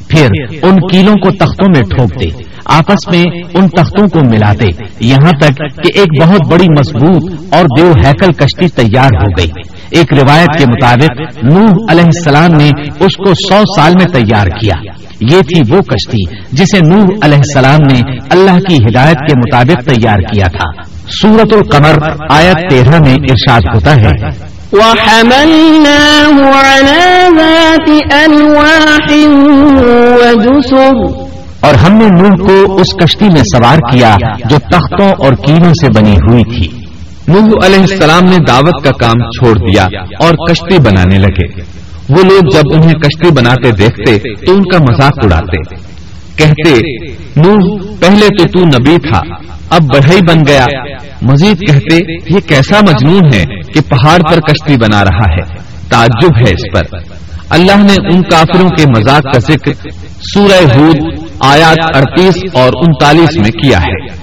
پھر 0.08 0.26
ان 0.62 0.76
کیلوں 0.92 1.14
کو 1.14 1.30
تختوں 1.30 1.68
میں 1.74 1.82
ٹھوکتے، 1.82 2.26
آپس 2.64 3.14
میں 3.14 3.24
ان 3.54 3.68
تختوں 3.68 4.08
کو 4.08 4.18
ملاتے۔ 4.24 4.66
یہاں 5.00 5.30
تک 5.40 5.58
کہ 5.58 5.98
ایک 5.98 6.22
بہت 6.22 6.40
بڑی 6.52 6.66
مضبوط 6.78 7.54
اور 7.54 7.64
دیو 7.78 7.92
ہیکل 8.04 8.32
کشتی 8.32 8.68
تیار 8.68 9.10
ہو 9.16 9.30
گئی۔ 9.38 9.71
ایک 9.94 10.12
روایت 10.12 10.58
کے 10.58 10.64
مطابق 10.66 11.20
نوح 11.42 11.72
علیہ 11.88 12.04
السلام 12.04 12.50
نے 12.50 12.70
اس 13.00 13.16
کو 13.16 13.34
سو 13.34 13.80
سال 13.80 13.92
میں 13.92 14.06
تیار 14.06 14.46
کیا۔ 14.46 14.74
یہ 15.20 15.40
تھی 15.40 15.74
وہ 15.74 15.82
کشتی 15.82 16.40
جسے 16.52 16.80
نوح 16.80 17.08
علیہ 17.22 17.36
السلام 17.36 17.78
نے 17.92 18.00
اللہ 18.30 18.58
کی 18.68 18.76
ہدایت 18.76 19.16
کے 19.18 19.36
مطابق 19.36 19.88
تیار 19.88 20.18
کیا 20.18 20.46
تھا۔ 20.46 20.82
سورت 21.22 21.52
القمر 21.52 22.08
آیت 22.30 22.70
تیرہ 22.70 22.98
میں 23.00 23.14
ارشاد 23.14 23.60
ہوتا 23.74 23.96
ہے۔ 23.96 24.28
اور 31.60 31.74
ہم 31.74 31.96
نے 31.96 32.08
نوح 32.08 32.46
کو 32.46 32.74
اس 32.74 33.04
کشتی 33.04 33.24
میں 33.24 33.42
سوار 33.42 33.78
کیا 33.92 34.16
جو 34.50 34.58
تختوں 34.58 35.12
اور 35.18 35.32
کینوں 35.32 35.70
سے 35.70 36.00
بنی 36.00 36.16
ہوئی 36.16 36.44
تھی۔ 36.44 36.81
نوح 37.28 37.66
علیہ 37.66 37.80
السلام 37.80 38.24
نے 38.24 38.36
دعوت 38.48 38.84
کا 38.84 38.90
کام 38.90 39.12
چھوڑ 39.12 39.58
دیا 39.58 39.84
اور 40.20 40.34
کشتی 40.34 40.78
بنانے 40.78 41.18
لگے۔ 41.18 41.60
وہ 42.08 42.22
لوگ 42.22 42.40
جب 42.54 42.62
انہیں 42.74 42.92
کشتی 42.92 43.30
بناتے 43.30 43.70
دیکھتے 43.70 44.18
تو 44.34 44.52
ان 44.52 44.62
کا 44.62 44.78
مذاق 44.78 45.12
اڑاتے۔ 45.22 45.74
کہتے، 46.36 46.70
نوح، 47.36 47.80
پہلے 48.00 48.28
تو 48.28 48.44
تو 48.44 48.64
نبی 48.64 48.96
تھا، 49.08 49.20
اب 49.70 49.82
بڑھئی 49.94 50.18
بن 50.28 50.38
گیا۔ 50.48 50.66
مزید 51.22 51.58
کہتے، 51.60 52.12
یہ 52.12 52.48
کیسا 52.48 52.80
مجنون 52.80 53.34
ہے 53.34 53.44
کہ 53.74 53.80
پہاڑ 53.88 54.18
پر 54.30 54.40
کشتی 54.40 54.76
بنا 54.76 55.04
رہا 55.04 55.32
ہے۔ 55.32 55.58
تعجب 55.88 56.46
ہے 56.46 56.52
اس 56.52 56.72
پر۔ 56.72 56.98
اللہ 57.50 57.76
نے 57.76 58.14
ان 58.14 58.22
کافروں 58.22 58.68
کے 58.68 58.84
مذاق 58.98 59.22
کا 59.22 59.38
ذکر 59.38 59.88
سورہ 60.34 60.78
ہود 60.78 60.96
آیات 61.40 61.96
اڑتیس 61.96 62.38
اور 62.52 62.68
انتالیس 62.86 63.36
میں 63.36 63.50
کیا 63.50 63.78
ہے۔ 63.78 64.22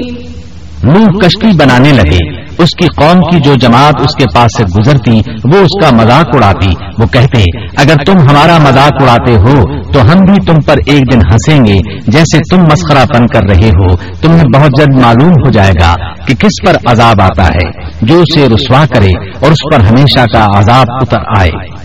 نوح 0.84 1.26
کشتی 1.26 1.56
بنانے 1.56 1.92
لگے۔ 1.92 2.42
اس 2.58 2.68
کی 2.78 2.86
قوم 2.96 3.20
کی 3.20 3.40
جو 3.40 3.54
جماعت 3.54 3.94
اس 4.00 4.14
کے 4.18 4.24
پاس 4.34 4.50
سے 4.58 4.80
گزرتی، 4.80 5.20
وہ 5.52 5.58
اس 5.58 5.84
کا 5.84 5.96
مذاق 5.96 6.36
اڑاتی۔ 6.36 6.70
وہ 6.98 7.06
کہتے، 7.06 7.42
اگر 7.76 7.94
تم 8.06 8.18
ہمارا 8.18 8.58
مذاق 8.58 9.02
اڑاتے 9.02 9.36
ہو، 9.36 9.82
تو 9.92 10.00
ہم 10.00 10.24
بھی 10.24 10.46
تم 10.46 10.60
پر 10.66 10.76
ایک 10.86 11.12
دن 11.12 11.18
ہنسیں 11.18 11.64
گے، 11.64 11.78
جیسے 12.06 12.38
تم 12.38 12.62
مسخرہ 12.62 13.04
پن 13.14 13.26
کر 13.26 13.40
رہے 13.50 13.68
ہو۔ 13.68 13.96
تمہیں 13.96 14.44
بہت 14.54 14.70
جلد 14.78 15.02
معلوم 15.02 15.30
ہو 15.30 15.50
جائے 15.50 15.72
گا 15.80 15.94
کہ 16.26 16.34
کس 16.34 16.66
پر 16.66 16.76
عذاب 16.86 17.22
آتا 17.22 17.44
ہے، 17.44 17.88
جو 18.02 18.20
اسے 18.20 18.48
رسوا 18.48 18.84
کرے 18.94 19.10
اور 19.40 19.50
اس 19.50 19.74
پر 19.74 19.80
ہمیشہ 19.86 20.24
کا 20.32 20.46
عذاب 20.58 20.86
اتر 20.90 21.18
آئے۔ 21.38 21.82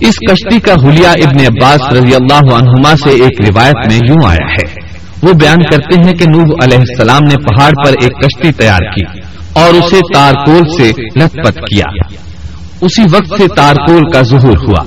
اس 0.00 0.14
کشتی 0.30 0.60
کا 0.60 0.72
حلیہ 0.72 1.08
ابن 1.08 1.40
عباس 1.40 1.92
رضی 1.92 2.14
اللہ 2.14 2.54
عنہما 2.54 2.94
سے 2.96 3.10
ایک 3.10 3.50
روایت 3.50 3.74
میں 3.86 3.98
یوں 4.08 4.26
آیا 4.26 4.52
ہے۔ 4.52 4.88
وہ 5.22 5.32
بیان 5.32 5.62
کرتے 5.62 6.02
ہیں 6.06 6.12
کہ 6.12 6.24
نوح 6.28 6.54
علیہ 6.64 6.78
السلام 6.78 7.20
نے 7.22 7.34
پہاڑ 7.34 7.70
پر 7.84 7.92
ایک 8.02 8.12
کشتی 8.12 8.52
تیار 8.52 8.94
کی 8.96 9.20
اور 9.52 9.74
اسے 9.74 10.00
تارکول 10.14 10.62
سے 10.76 10.92
لت 11.18 11.46
پت 11.46 11.54
کیا۔ 11.54 12.14
اسی 12.80 13.02
وقت 13.12 13.42
سے 13.42 13.48
تارکول 13.56 14.10
کا 14.12 14.22
ظہور 14.22 14.56
ہوا۔ 14.68 14.84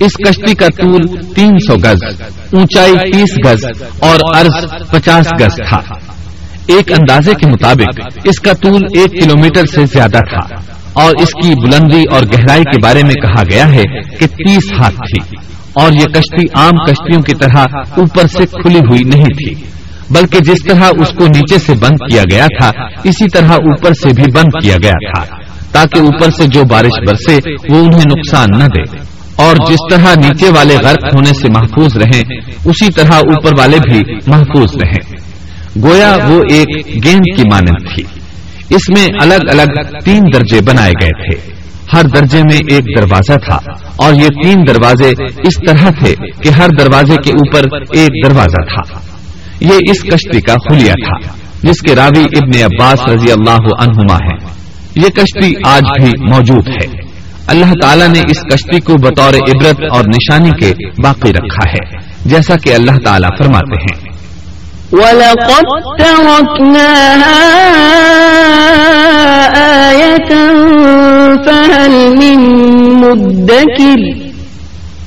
اس 0.00 0.12
کشتی 0.28 0.54
کا 0.54 0.66
طول 0.68 1.32
تین 1.34 1.50
سو 1.66 1.74
گز، 1.74 2.22
اونچائی 2.52 3.12
تیس 3.12 3.46
گز 3.46 3.82
اور 4.00 4.36
عرض 4.36 4.64
پچاس 4.90 5.26
گز 5.40 5.56
تھا۔ 5.56 5.94
ایک 6.66 6.92
اندازے 6.92 7.34
کے 7.34 7.46
مطابق 7.46 8.00
اس 8.24 8.40
کا 8.40 8.52
طول 8.52 8.80
ایک 8.94 9.22
کلومیٹر 9.22 9.66
سے 9.74 9.86
زیادہ 9.86 10.18
تھا۔ 10.18 10.73
اور 10.94 11.12
اس 11.20 11.28
کی 11.42 11.54
بلندی 11.54 12.02
اور 12.10 12.22
گہرائی 12.22 12.62
کے 12.62 12.78
بارے 12.82 13.02
میں 13.02 13.14
کہا 13.14 13.42
گیا 13.42 13.72
ہے 13.72 13.82
کہ 14.18 14.26
تیس 14.26 14.72
ہاتھ 14.80 14.94
تھی 14.94 15.36
اور 15.72 15.92
یہ 15.92 16.04
کشتی 16.04 16.46
عام 16.54 16.84
کشتیوں 16.84 17.22
کی 17.22 17.32
طرح 17.34 17.64
اوپر 17.96 18.26
سے 18.26 18.46
کھلی 18.46 18.78
ہوئی 18.78 19.02
نہیں 19.04 19.24
تھی، 19.24 19.54
بلکہ 20.10 20.38
جس 20.40 20.62
طرح 20.68 20.84
اس 20.98 21.08
کو 21.08 21.26
نیچے 21.26 21.58
سے 21.58 21.74
بند 21.74 21.96
کیا 22.10 22.22
گیا 22.30 22.46
تھا، 22.60 22.70
اسی 23.04 23.24
طرح 23.32 23.52
اوپر 23.52 23.92
سے 23.92 24.08
بھی 24.14 24.24
بند 24.34 24.62
کیا 24.62 24.76
گیا 24.82 25.10
تھا، 25.14 25.36
تاکہ 25.72 26.00
اوپر 26.00 26.30
سے 26.30 26.46
جو 26.46 26.62
بارش 26.64 27.08
برسے 27.08 27.38
وہ 27.70 27.78
انہیں 27.78 28.04
نقصان 28.06 28.58
نہ 28.58 28.64
دے۔ 28.64 28.98
اور 29.36 29.56
جس 29.56 29.76
طرح 29.90 30.28
نیچے 30.28 30.48
والے 30.56 30.76
غرق 30.84 31.14
ہونے 31.14 31.40
سے 31.40 31.48
محفوظ 31.48 31.96
رہیں، 31.96 32.22
اسی 32.64 32.90
طرح 32.90 33.14
اوپر 33.14 33.50
والے 33.58 33.76
بھی 33.90 34.14
محفوظ 34.26 34.70
رہیں۔ 34.84 35.16
گویا 35.82 36.16
وہ 36.28 36.42
ایک 36.50 36.86
گیند 37.04 37.36
کی 37.36 37.42
مانند 37.52 37.94
تھی۔ 37.94 38.23
اس 38.74 38.98
میں 38.98 39.08
الگ 39.20 39.34
الگ 39.34 39.98
تین 40.04 40.22
درجے 40.34 40.60
بنائے 40.66 40.92
گئے 41.00 41.30
تھے۔ 41.30 41.64
ہر 41.92 42.02
درجے 42.02 42.38
میں 42.38 42.60
ایک 42.70 42.84
دروازہ 42.98 43.38
تھا 43.38 43.58
اور 43.96 44.14
یہ 44.14 44.28
تین 44.42 44.56
دروازے 44.68 45.10
اس 45.20 45.54
طرح 45.66 45.90
تھے 45.90 46.14
کہ 46.42 46.48
ہر 46.48 46.68
دروازے 46.78 47.16
کے 47.24 47.30
اوپر 47.30 47.78
ایک 47.94 48.10
دروازہ 48.26 48.74
تھا۔ 48.74 49.00
یہ 49.60 49.90
اس 49.90 50.02
کشتی 50.02 50.40
کا 50.40 50.54
خلیہ 50.54 50.92
تھا، 50.92 51.32
جس 51.62 51.80
کے 51.80 51.96
راوی 51.96 52.22
ابن 52.22 52.64
عباس 52.64 53.00
رضی 53.08 53.32
اللہ 53.32 53.86
عنہما 53.86 54.14
ہے 54.14 54.54
یہ 54.96 55.08
کشتی 55.08 55.52
آج 55.66 56.02
بھی 56.02 56.12
موجود 56.20 56.68
ہے۔ 56.68 56.86
اللہ 57.46 57.72
تعالیٰ 57.82 58.08
نے 58.08 58.20
اس 58.30 58.38
کشتی 58.40 58.80
کو 58.80 58.94
بطور 58.94 59.34
عبرت 59.34 59.80
اور 59.90 60.04
نشانی 60.04 60.50
کے 60.50 60.72
باقی 61.02 61.32
رکھا 61.32 61.70
ہے، 61.70 61.96
جیسا 62.24 62.54
کہ 62.56 62.74
اللہ 62.74 62.98
تعالیٰ 63.04 63.30
فرماتے 63.38 63.82
ہیں۔ 63.82 64.14
وَلَقَدْ 64.92 66.00
فَهَلْ 71.44 72.16
مِن 72.18 72.40
مُدَّكِرٍ 72.94 74.30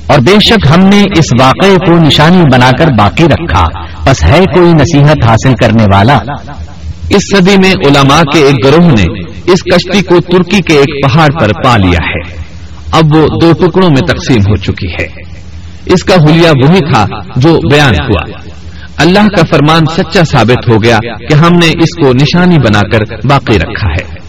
اور 0.06 0.18
بے 0.18 0.40
شک 0.40 0.66
ہم 0.70 0.80
نے 0.80 1.04
اس 1.18 1.24
واقعے 1.40 1.76
کو 1.86 1.92
نشانی 1.92 2.42
بنا 2.52 2.70
کر 2.78 2.86
باقی 2.98 3.24
رکھا۔ 3.24 3.66
بس 4.06 4.24
ہے 4.24 4.40
کوئی 4.54 4.72
نصیحت 4.72 5.28
حاصل 5.28 5.54
کرنے 5.54 5.84
والا۔ 5.94 6.18
اس 7.10 7.36
صدی 7.36 7.56
میں 7.62 7.74
علماء 7.86 8.20
کے 8.20 8.38
ایک 8.38 8.64
گروہ 8.64 8.86
نے 8.86 9.04
اس 9.52 9.62
کشتی 9.62 10.02
کو 10.02 10.20
ترکی 10.20 10.60
کے 10.60 10.78
ایک 10.78 11.04
پہاڑ 11.04 11.40
پر 11.40 11.50
پا 11.64 11.76
لیا 11.76 11.98
ہے۔ 12.06 12.44
اب 12.92 13.16
وہ 13.16 13.26
دو 13.40 13.52
ٹکڑوں 13.52 13.88
میں 13.88 14.06
تقسیم 14.08 14.40
ہو 14.40 14.56
چکی 14.56 14.92
ہے۔ 15.00 15.08
اس 15.86 16.04
کا 16.04 16.14
حلیہ 16.14 16.48
وہی 16.48 16.92
تھا 16.92 17.06
جو 17.36 17.58
بیان 17.70 17.94
ہوا۔ 17.94 18.30
اللہ 18.96 19.28
کا 19.36 19.42
فرمان 19.50 19.82
سچا 19.96 20.24
ثابت 20.24 20.70
ہو 20.70 20.82
گیا 20.82 20.98
کہ 21.30 21.34
ہم 21.34 21.52
نے 21.52 21.66
اس 21.66 22.06
کو 22.06 22.12
نشانی 22.12 22.56
بنا 22.58 22.80
کر 22.80 23.14
باقی 23.30 23.56
رکھا 23.56 23.88
ہے۔ 23.88 24.27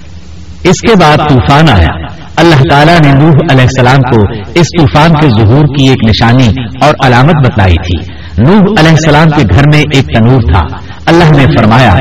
اس 0.64 0.82
کے 0.82 0.96
بعد 0.96 1.18
طوفان 1.30 1.70
آیا۔ 1.70 2.20
اللہ 2.36 2.62
تعالیٰ 2.70 3.00
نے 3.00 3.12
نوح 3.12 3.34
علیہ 3.52 3.62
السلام 3.62 3.98
کو 3.98 4.22
اس 4.56 4.66
طوفان 4.80 5.14
کے 5.14 5.28
ظہور 5.30 5.66
کی 5.66 5.88
ایک 5.88 6.10
نشانی 6.10 6.48
اور 6.82 6.94
علامت 7.06 7.36
بتلائی 7.44 7.74
تھی۔ 7.74 8.14
نوح 8.38 8.64
علیہ 8.80 8.90
السلام 8.90 9.30
کے 9.30 9.44
گھر 9.56 9.64
میں 9.74 9.84
ایک 9.94 10.06
تنور 10.06 10.42
تھا۔ 10.42 10.62
اللہ 11.06 11.38
نے 11.38 11.46
فرمایا، 11.46 11.98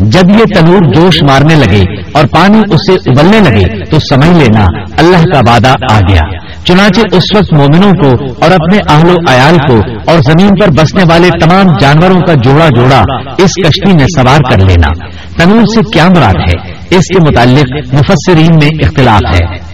جب 0.00 0.30
یہ 0.30 0.44
تنور 0.54 0.94
جوش 0.94 1.22
مارنے 1.22 1.54
لگے 1.54 1.84
اور 2.12 2.24
پانی 2.24 2.58
اسے 2.70 3.10
ابلنے 3.10 3.50
لگے 3.50 3.84
تو 3.84 3.98
سمجھ 3.98 4.38
لینا، 4.38 4.64
اللہ 4.98 5.34
کا 5.34 5.52
وعدہ 5.52 5.74
آ 5.92 5.98
گیا۔ 6.08 6.38
چنانچہ 6.64 7.00
اس 7.12 7.22
وقت 7.36 7.54
مومنوں 7.54 7.92
کو 7.92 8.24
اور 8.42 8.50
اپنے 8.50 8.78
اہل 8.88 9.08
و 9.08 9.32
عیال 9.32 9.56
کو 9.68 9.80
اور 10.06 10.18
زمین 10.18 10.48
پر 10.48 10.70
بسنے 10.70 11.04
والے 11.10 11.28
تمام 11.40 11.64
جانوروں 11.80 12.20
کا 12.20 12.34
جوڑا 12.34 12.68
جوڑا 12.76 13.02
اس 13.38 13.50
کشتی 13.64 13.92
میں 13.92 14.06
سوار 14.16 14.40
کر 14.50 14.58
لینا۔ 14.58 15.06
تنور 15.36 15.64
سے 15.74 15.80
کیا 15.92 16.08
مراد 16.08 16.34
ہے؟ 16.34 16.81
اس 16.94 17.04
کے 17.06 17.30
متعلق 17.30 17.94
مفسرین 17.94 18.54
میں 18.54 18.68
اختلاف 18.82 19.40
ہے۔ 19.40 19.72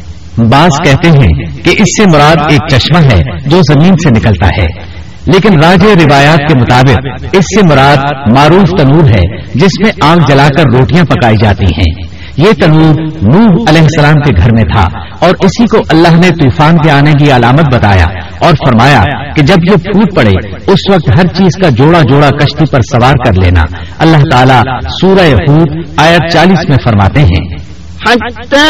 بعض 0.48 0.70
کہتے 0.84 1.08
ہیں 1.08 1.44
کہ 1.62 1.70
اس 1.70 2.02
سے 2.02 2.06
مراد 2.06 2.36
ایک 2.50 2.60
چشمہ 2.70 2.98
ہے 2.98 3.20
جو 3.46 3.60
زمین 3.72 3.96
سے 3.96 4.10
نکلتا 4.10 4.46
ہے۔ 4.46 4.98
لیکن 5.26 5.60
راج 5.60 5.84
روایات 5.84 6.38
کے 6.38 6.58
مطابق 6.60 6.98
اس 7.32 7.44
سے 7.44 7.66
مراد 7.70 8.30
معروف 8.36 8.82
تنور 8.82 9.04
ہے 9.04 9.42
جس 9.54 9.80
میں 9.80 9.92
آگ 10.02 10.16
جلا 10.28 10.48
کر 10.56 10.64
روٹیاں 10.78 11.04
پکائی 11.04 11.36
جاتی 11.36 11.64
ہیں۔ 11.64 12.18
یہ 12.36 12.52
تنور 12.60 12.94
نوح 13.22 13.62
علیہ 13.68 13.80
السلام 13.80 14.14
کے 14.14 14.32
گھر 14.36 14.48
میں 14.54 14.62
تھا 14.62 14.88
اور 15.20 15.30
اسی 15.40 15.66
کو 15.66 15.78
اللہ 15.88 16.08
نے 16.08 16.30
طوفان 16.30 16.76
کے 16.76 16.90
آنے 16.90 17.12
کی 17.12 17.32
علامت 17.32 17.74
بتایا 17.74 18.06
اور 18.38 18.52
فرمایا 18.52 19.02
کہ 19.38 19.44
جب 19.44 19.56
یہ 19.70 19.76
پھوٹ 19.76 20.14
پڑے، 20.14 20.32
اس 20.66 20.90
وقت 20.90 21.18
ہر 21.18 21.26
چیز 21.26 21.62
کا 21.62 21.68
جوڑا 21.68 22.00
جوڑا 22.02 22.30
کشتی 22.30 22.64
پر 22.70 22.80
سوار 22.80 23.14
کر 23.24 23.32
لینا۔ 23.32 23.62
اللہ 23.98 24.16
تعالیٰ 24.30 24.62
سورہ 25.00 25.50
حوت 25.50 25.68
آیت 25.96 26.32
چالیس 26.32 26.68
میں 26.68 26.76
فرماتے 26.84 27.20
ہیں۔ 27.20 27.68
حتى 28.06 28.66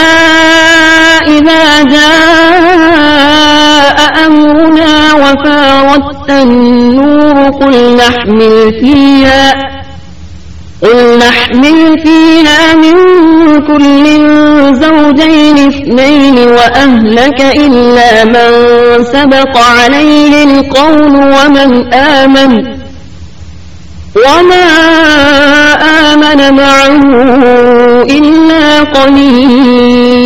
إذا 1.29 1.83
جاء 1.91 2.49
أمرنا 4.27 5.15
وفاوت 5.15 6.31
النور 6.31 7.51
قل 7.61 7.97
نحمل 7.97 8.71
فيها 8.81 9.78
قل 10.83 11.19
نحمل 11.19 11.99
فيها 12.05 12.75
من 12.75 12.95
كل 13.67 14.05
زوجين 14.75 15.69
اثنين 15.69 16.39
وأهلك 16.39 17.41
إلا 17.57 18.25
من 18.25 18.51
سبق 19.05 19.59
عليه 19.59 20.45
القول 20.45 21.15
ومن 21.17 21.95
آمن 21.95 22.79
وما 24.17 24.69
آمن 26.13 26.57
معه 26.57 27.03
إلا 28.03 28.81
قليل 28.83 30.18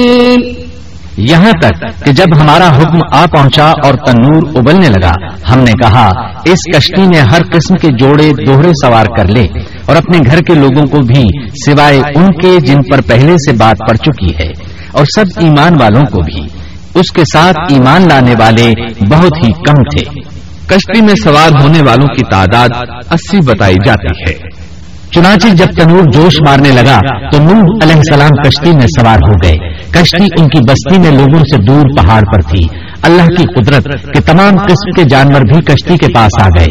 یہاں 1.17 1.53
تک 1.63 2.05
کہ 2.05 2.13
جب 2.13 2.25
ہمارا 2.41 2.69
حکم 2.77 2.99
آ 3.13 3.27
پہنچا 3.27 3.73
اور 3.85 3.95
تنور 3.95 4.57
ابلنے 4.57 4.89
لگا، 4.89 5.13
ہم 5.53 5.59
نے 5.59 5.73
کہا، 5.73 6.09
اس 6.45 6.77
کشتی 6.77 7.03
میں 7.03 7.21
ہر 7.21 7.43
قسم 7.53 7.75
کے 7.75 7.89
جوڑے، 7.99 8.33
دوہرے 8.47 8.69
سوار 8.69 9.05
کر 9.17 9.29
لے 9.29 9.47
اور 9.87 9.97
اپنے 9.97 10.19
گھر 10.27 10.41
کے 10.41 10.55
لوگوں 10.55 10.87
کو 10.87 10.99
بھی، 10.99 11.25
سوائے 11.67 11.99
ان 11.99 12.27
کے 12.27 12.61
جن 12.61 12.83
پر 12.83 13.01
پہلے 13.01 13.33
سے 13.33 13.53
بات 13.53 13.79
پڑ 13.79 13.97
چکی 13.97 14.35
ہے 14.35 14.49
اور 14.93 15.05
سب 15.05 15.25
ایمان 15.39 15.81
والوں 15.81 16.03
کو 16.03 16.21
بھی۔ 16.23 16.41
اس 16.95 17.13
کے 17.15 17.23
ساتھ 17.33 17.73
ایمان 17.73 18.09
لانے 18.09 18.35
والے 18.39 18.73
بہت 19.09 19.47
ہی 19.47 19.53
کم 19.53 19.83
تھے۔ 19.83 20.21
کشتی 20.67 21.01
میں 21.01 21.15
سوار 21.25 21.61
ہونے 21.61 21.83
والوں 21.83 22.07
کی 22.07 22.25
تعداد 22.31 22.69
اسی 23.13 23.39
بتائی 23.47 23.77
جاتی 23.87 24.33
ہے۔ 24.33 24.62
چنانچہ 25.15 25.49
جب 25.49 25.67
تنور 25.67 26.13
جوش 26.13 26.33
مارنے 26.49 26.69
لگا 26.69 27.31
تو 27.31 27.43
نوح 27.43 27.67
علیہ 27.83 27.93
السلام 27.95 28.29
کشتی 28.29 28.71
میں 28.71 28.81
سوار 28.81 29.17
ہو 29.17 29.33
گئے۔ 29.45 29.55
کشتی 29.91 30.27
ان 30.39 30.49
کی 30.49 30.59
بستی 30.69 30.99
میں 30.99 31.11
لوگوں 31.11 31.39
سے 31.39 31.63
دور 31.63 31.83
پہاڑ 31.97 32.21
پر 32.21 32.51
تھی۔ 32.51 32.67
اللہ 33.03 33.23
کی 33.23 33.43
قدرت 33.43 33.85
کے 33.85 34.21
تمام 34.21 34.57
قسم 34.57 34.91
کے 34.91 35.05
جانور 35.05 35.41
بھی 35.41 35.61
کشتی 35.61 35.97
کے 35.97 36.07
پاس 36.15 36.43
آ 36.43 36.47
گئے۔ 36.59 36.67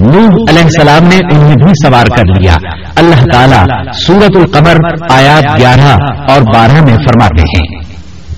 نوح 0.00 0.50
علیہ 0.50 0.62
السلام 0.62 1.04
نے 1.04 1.18
انہیں 1.32 1.54
بھی 1.54 1.86
سوار 1.86 2.06
کر 2.06 2.40
لیا۔ 2.40 2.56
اللہ 2.96 3.24
تعالیٰ 3.32 3.64
سورت 4.06 4.36
القمر 4.36 4.76
آیات 5.10 5.58
گیارہ 5.58 5.98
اور 6.32 6.40
بارہ 6.40 6.72
میں 6.72 6.90
فرماتے 6.96 7.42
ہیں۔ 7.42 7.66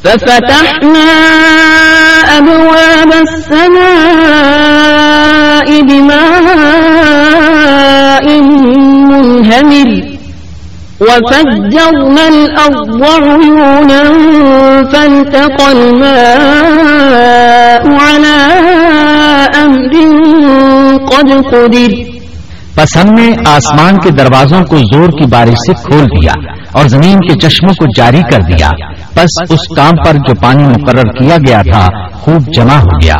ففتحنا 0.02 1.06
أبواب 2.38 3.14
السماء 3.14 5.80
بماء 5.80 6.65
منهمر 9.66 10.16
وفجرنا 11.00 12.26
الأرض 12.26 13.02
عيونا 13.02 14.02
فالتقى 14.92 15.66
الماء 15.70 16.82
على 18.08 18.38
أمر 19.54 19.94
قد 20.98 21.50
قدر. 21.50 22.16
پس 22.74 22.96
ہم 22.96 23.14
نے 23.14 23.34
آسمان 23.46 23.98
کے 23.98 24.10
دروازوں 24.10 24.64
کو 24.64 24.76
زور 24.76 25.08
کی 25.08 25.26
بارش 25.26 25.50
سے 25.50 25.72
کھول 25.74 26.04
دیا 26.04 26.32
اور 26.72 26.88
زمین 26.88 27.16
کے 27.18 27.48
چشموں 27.48 27.74
کو 27.74 27.84
جاری 27.96 28.22
کر 28.30 28.40
دیا۔ 28.42 28.68
پس 29.14 29.50
اس 29.50 29.76
کام 29.76 29.92
پر 30.04 30.12
جو 30.12 30.34
پانی 30.34 30.64
مقرر 30.64 31.12
کیا 31.18 31.36
گیا 31.36 31.62
تھا، 31.72 31.88
خوب 32.12 32.42
جمع 32.54 32.74
ہو 32.74 33.02
گیا۔ 33.02 33.16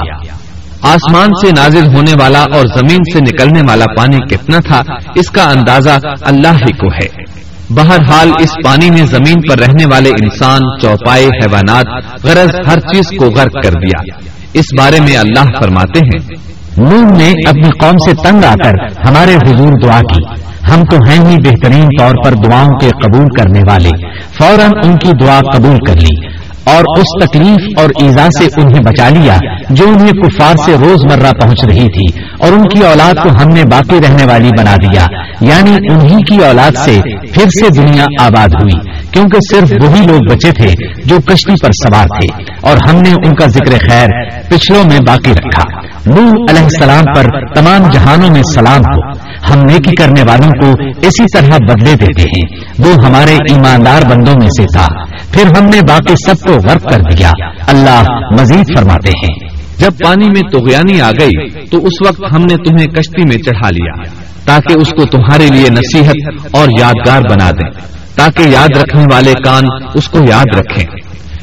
آسمان 0.86 1.28
سے 1.40 1.50
نازل 1.56 1.96
ہونے 1.96 2.12
والا 2.20 2.44
اور 2.54 2.66
زمین 2.66 2.98
سے 3.12 3.20
نکلنے 3.20 3.60
والا 3.68 3.84
پانی 3.96 4.16
کتنا 4.16 4.58
تھا، 4.58 4.82
اس 5.14 5.30
کا 5.30 5.42
اندازہ 5.42 5.90
اللہ 6.20 6.48
ہی 6.48 6.72
کو 6.72 6.88
ہے۔ 6.88 7.36
بہرحال، 7.70 8.30
اس 8.38 8.54
پانی 8.64 8.90
نے 8.90 9.06
زمین 9.06 9.48
پر 9.48 9.58
رہنے 9.58 9.86
والے 9.86 10.08
انسان، 10.08 10.60
چوپائے، 10.82 11.26
حیوانات، 11.26 11.86
غرض، 12.24 12.68
ہر 12.68 12.80
چیز 12.80 13.18
کو 13.18 13.24
غرق 13.24 13.52
کر 13.64 13.70
دیا۔ 13.70 14.20
اس 14.52 14.64
بارے 14.78 15.00
میں 15.00 15.16
اللہ 15.16 15.44
فرماتے 15.60 15.98
ہیں، 15.98 16.46
نوح 16.76 17.16
نے 17.18 17.30
اپنی 17.48 17.70
قوم 17.80 17.96
سے 17.98 18.28
تنگ 18.28 18.44
آ 18.44 18.54
کر 18.64 18.72
ہمارے 19.08 19.34
حضور 19.34 19.72
دعا 19.82 20.00
کی۔ 20.00 20.46
ہم 20.72 20.82
تو 20.82 20.96
ہیں 20.96 21.30
ہی 21.30 21.36
بہترین 21.36 21.88
طور 21.98 22.14
پر 22.24 22.32
دعاؤں 22.32 22.78
کے 22.78 22.88
قبول 22.88 23.26
کرنے 23.38 23.60
والے۔ 23.68 23.90
فوراً 24.38 24.70
ان 24.84 24.96
کی 24.96 25.24
دعا 25.24 25.40
قبول 25.40 25.76
کر 25.86 25.94
لی۔ 25.94 26.35
اور 26.66 26.82
اس 26.98 27.28
تکلیف 27.28 27.80
اور 27.80 27.90
ایزا 28.02 28.26
سے 28.38 28.60
انہیں 28.60 28.82
بچا 28.82 29.08
لیا 29.08 29.38
جو 29.70 29.84
انہیں 29.88 30.12
کفار 30.12 30.54
سے 30.64 30.72
روز 30.72 31.12
مرہ 31.12 31.30
پہنچ 31.40 31.64
رہی 31.64 31.84
تھی 31.84 32.22
اور 32.38 32.52
ان 32.52 32.68
کی 32.68 32.86
اولاد 32.86 33.14
کو 33.22 33.28
ہم 33.28 33.48
نے 33.48 33.62
باقی 33.70 33.96
رہنے 34.08 34.24
والی 34.30 34.48
بنا 34.58 34.76
دیا۔ 34.76 35.06
یعنی 35.40 35.76
انہی 35.90 36.22
کی 36.22 36.44
اولاد 36.44 36.70
سے 36.76 37.00
پھر 37.32 37.44
سے 37.44 37.80
دنیا 37.80 38.04
آباد 38.20 38.48
ہوئی، 38.48 39.06
کیونکہ 39.10 39.38
صرف 39.50 39.72
وہی 39.82 40.06
لوگ 40.06 40.20
بچے 40.30 40.52
تھے 40.52 40.74
جو 41.04 41.16
کشتی 41.16 41.54
پر 41.62 41.68
سوار 41.68 42.04
تھے 42.04 42.42
اور 42.60 42.76
ہم 42.88 43.00
نے 43.00 43.10
ان 43.10 43.34
کا 43.34 43.46
ذکر 43.46 43.90
خیر 43.90 44.08
پچھلوں 44.48 44.84
میں 44.84 44.98
باقی 45.06 45.30
رکھا۔ 45.30 45.86
نوح 46.06 46.32
علیہ 46.50 46.62
السلام 46.62 47.04
پر 47.16 47.54
تمام 47.54 47.90
جہانوں 47.90 48.28
میں 48.30 48.42
سلام 48.54 48.80
ہو۔ 48.80 49.18
ہم 49.52 49.58
نیکی 49.58 49.94
کرنے 49.94 50.22
والوں 50.28 50.50
کو 50.50 50.82
اسی 51.06 51.24
طرح 51.36 51.56
بدلے 51.56 51.94
دیتے 51.96 52.22
ہیں۔ 52.22 52.60
وہ 52.78 53.04
ہمارے 53.06 53.34
ایماندار 53.34 54.02
بندوں 54.10 54.34
میں 54.40 54.48
سے 54.48 54.78
تھا۔ 54.78 54.86
پھر 55.30 55.46
ہم 55.46 55.64
نے 55.64 55.80
باقی 55.88 56.14
سب 56.26 56.46
کو 56.46 56.52
غرق 56.52 56.82
کر 56.82 57.00
دیا۔ 57.12 57.30
اللہ 57.66 58.02
مزید 58.40 58.78
فرماتے 58.78 59.08
ہیں۔ 59.08 59.48
جب 59.78 59.90
پانی 60.04 60.26
میں 60.26 60.50
تغیانی 60.52 61.00
آ 61.00 61.10
گئی، 61.10 61.48
تو 61.66 61.78
اس 61.78 62.06
وقت 62.06 62.34
ہم 62.34 62.40
نے 62.40 62.56
تمہیں 62.56 62.86
کشتی 62.86 63.24
میں 63.24 63.38
چڑھا 63.38 63.70
لیا۔ 63.70 64.02
تاکہ 64.44 64.80
اس 64.80 64.90
کو 64.90 65.04
تمہارے 65.04 65.46
لیے 65.46 65.68
نصیحت 65.70 66.46
اور 66.52 66.68
یادگار 66.80 67.20
بنا 67.30 67.50
دیں۔ 67.50 67.70
تاکہ 68.16 68.42
یاد 68.48 68.76
رکھنے 68.76 69.04
والے 69.12 69.32
کان 69.44 69.64
اس 69.94 70.08
کو 70.08 70.18
یاد 70.28 70.58
رکھیں۔ 70.58 70.84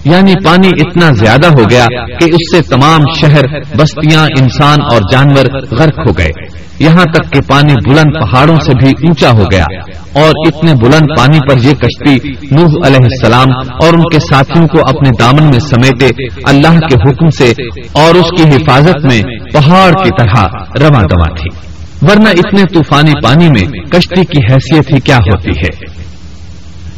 یعنی 0.05 0.33
پانی 0.45 0.67
اتنا 0.67 1.11
زیادہ 1.11 1.47
ہو 1.47 1.69
گیا 1.69 1.85
کہ 2.05 2.25
اس 2.25 2.55
سے 2.55 2.61
تمام 2.61 3.01
شہر، 3.21 3.59
بستیاں، 3.77 4.27
انسان 4.39 4.77
اور 4.91 5.01
جانور 5.11 5.61
غرق 5.71 5.99
ہو 5.99 6.17
گئے۔ 6.17 6.52
یہاں 6.79 7.05
تک 7.05 7.33
کہ 7.33 7.39
پانی 7.47 7.73
بلند 7.89 8.11
پہاڑوں 8.21 8.55
سے 8.55 8.71
بھی 8.71 8.89
اونچا 8.89 9.29
ہو 9.29 9.43
گیا 9.51 9.65
اور 10.13 10.29
اتنے 10.47 10.73
بلند 10.73 11.17
پانی 11.17 11.39
پر 11.49 11.57
یہ 11.57 11.73
کشتی 11.73 12.29
نوح 12.51 12.87
علیہ 12.87 13.03
السلام 13.03 13.47
اور 13.83 13.93
ان 13.93 14.01
کے 14.01 14.19
ساتھیوں 14.19 14.67
کو 14.67 14.79
اپنے 14.89 15.09
دامن 15.19 15.43
میں 15.43 15.59
سمیٹے 15.59 16.23
اللہ 16.43 16.79
کے 16.79 17.09
حکم 17.09 17.29
سے 17.29 17.53
اور 17.91 18.15
اس 18.15 18.29
کی 18.29 18.43
حفاظت 18.43 19.05
میں 19.05 19.21
پہاڑ 19.53 19.91
کی 19.91 20.09
طرح 20.17 20.45
رواں 20.79 21.03
دواں 21.03 21.35
تھی۔ 21.35 21.73
ورنہ 22.01 22.29
اتنے 22.29 22.63
طوفانی 22.73 23.11
پانی 23.23 23.47
میں 23.47 23.79
کشتی 23.85 24.25
کی 24.25 24.53
حیثیت 24.53 24.93
ہی 24.93 24.99
کیا 24.99 25.17
ہوتی 25.17 25.49
ہے۔ 25.49 26.03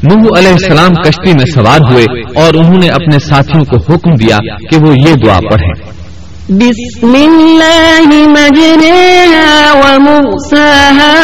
نوح 0.03 0.39
علیہ 0.39 0.51
السلام 0.51 0.93
کشتی 0.93 1.33
میں 1.33 1.45
سوار 1.55 1.79
ہوئے 1.91 2.21
اور 2.35 2.53
انہوں 2.53 2.77
نے 2.77 2.87
اپنے 2.87 3.19
ساتھیوں 3.19 3.65
کو 3.65 3.93
حکم 3.93 4.15
دیا 4.15 4.37
کہ 4.71 4.77
وہ 4.77 4.93
یہ 4.97 5.13
دعا 5.25 5.39
پڑھیں۔ 5.51 6.04
بسم 6.49 7.15
الله 7.15 8.09
مجريها 8.27 9.71
ومرساها 9.73 11.15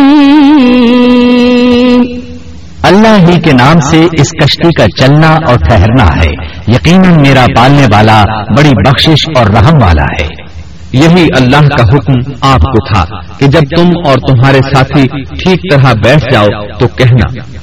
اللہ 2.82 3.16
ہی 3.28 3.40
کے 3.40 3.52
نام 3.52 3.80
سے 3.80 4.06
اس 4.12 4.28
کشتی 4.42 4.68
کا 4.78 4.84
چلنا 5.00 5.36
اور 5.46 5.56
ٹھہرنا 5.56 6.16
ہے۔ 6.16 6.30
یقیناً 6.68 7.20
میرا 7.20 7.44
پالنے 7.56 7.86
والا 7.92 8.24
بڑی 8.58 8.70
بخشش 8.70 9.26
اور 9.36 9.46
رحم 9.46 9.82
والا 9.82 10.04
ہے۔ 10.20 10.46
یہی 10.92 11.26
اللہ 11.36 11.68
کا 11.68 11.82
حکم 11.82 12.32
آپ 12.40 12.60
کو 12.60 12.94
تھا 12.94 13.04
کہ 13.38 13.46
جب 13.46 13.60
تم 13.60 13.88
اور 14.06 14.14
تمہارے 14.14 14.58
ساتھی 14.74 15.08
ٹھیک 15.24 15.60
طرح 15.72 15.92
بیٹھ 15.92 16.24
جاؤ 16.32 16.46
تو 16.78 16.88
کہنا۔ 16.88 17.55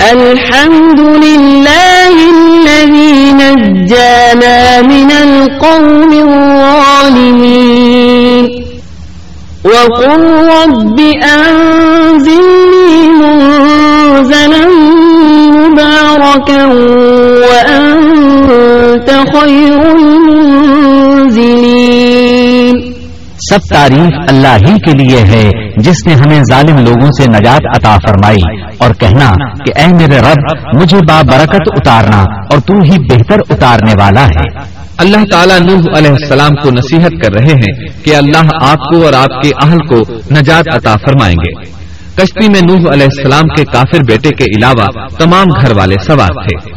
الحمد 0.00 1.00
لله 1.00 2.14
الذي 2.34 3.32
نجانا 3.32 4.82
من 4.82 5.10
القوم 5.10 6.12
الظالمين 7.14 7.84
وقل 9.64 10.20
رب 10.48 11.00
أنزلني 11.24 13.08
منزلا 13.20 14.66
مباركا 15.50 16.66
وأنت 17.48 19.08
خير 19.34 19.80
المنزلين 19.96 21.34
سب 23.50 23.62
تعریف 23.70 24.14
اللہ 24.28 24.54
ہی 24.66 24.74
کے 24.84 24.92
لیے 24.98 25.20
ہے 25.30 25.63
جس 25.76 26.06
نے 26.06 26.14
ہمیں 26.14 26.40
ظالم 26.50 26.78
لوگوں 26.78 27.10
سے 27.10 27.26
نجات 27.26 27.78
عطا 27.78 27.96
فرمائی 28.08 28.62
اور 28.78 28.94
کہنا 28.94 29.34
کہ 29.54 29.80
اے 29.80 29.86
میرے 29.86 30.18
رب، 30.18 30.82
مجھے 30.82 30.98
با 31.08 31.22
برکت 31.22 31.62
اتارنا 31.66 32.22
اور 32.50 32.58
تو 32.58 32.74
ہی 32.82 32.98
بہتر 32.98 33.36
اتارنے 33.50 33.92
والا 34.00 34.26
ہے۔ 34.26 34.74
اللہ 34.98 35.24
تعالیٰ 35.30 35.60
نوح 35.60 35.98
علیہ 35.98 36.10
السلام 36.10 36.54
کو 36.62 36.70
نصیحت 36.70 37.10
کر 37.24 37.32
رہے 37.32 37.52
ہیں 37.52 38.04
کہ 38.04 38.16
اللہ 38.16 38.48
آپ 38.62 38.78
کو 38.78 39.04
اور 39.04 39.12
آپ 39.12 39.42
کے 39.42 39.50
اہل 39.62 39.78
کو 39.78 39.96
نجات 40.30 40.74
عطا 40.74 40.94
فرمائیں 40.96 41.36
گے۔ 41.36 41.62
کشتی 42.14 42.48
میں 42.48 42.60
نوح 42.60 42.92
علیہ 42.92 43.06
السلام 43.06 43.42
کے 43.42 43.64
کافر 43.64 44.04
بیٹے 44.08 44.30
کے 44.30 44.44
علاوہ 44.44 45.06
تمام 45.18 45.46
گھر 45.60 45.76
والے 45.76 45.94
سوار 46.06 46.46
تھے۔ 46.46 46.70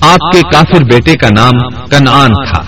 آپ 0.00 0.32
کے 0.32 0.40
کافر 0.52 0.82
بیٹے 0.82 1.14
کا 1.14 1.28
نام 1.36 1.84
کنعان 1.90 2.32
تھا۔ 2.32 2.62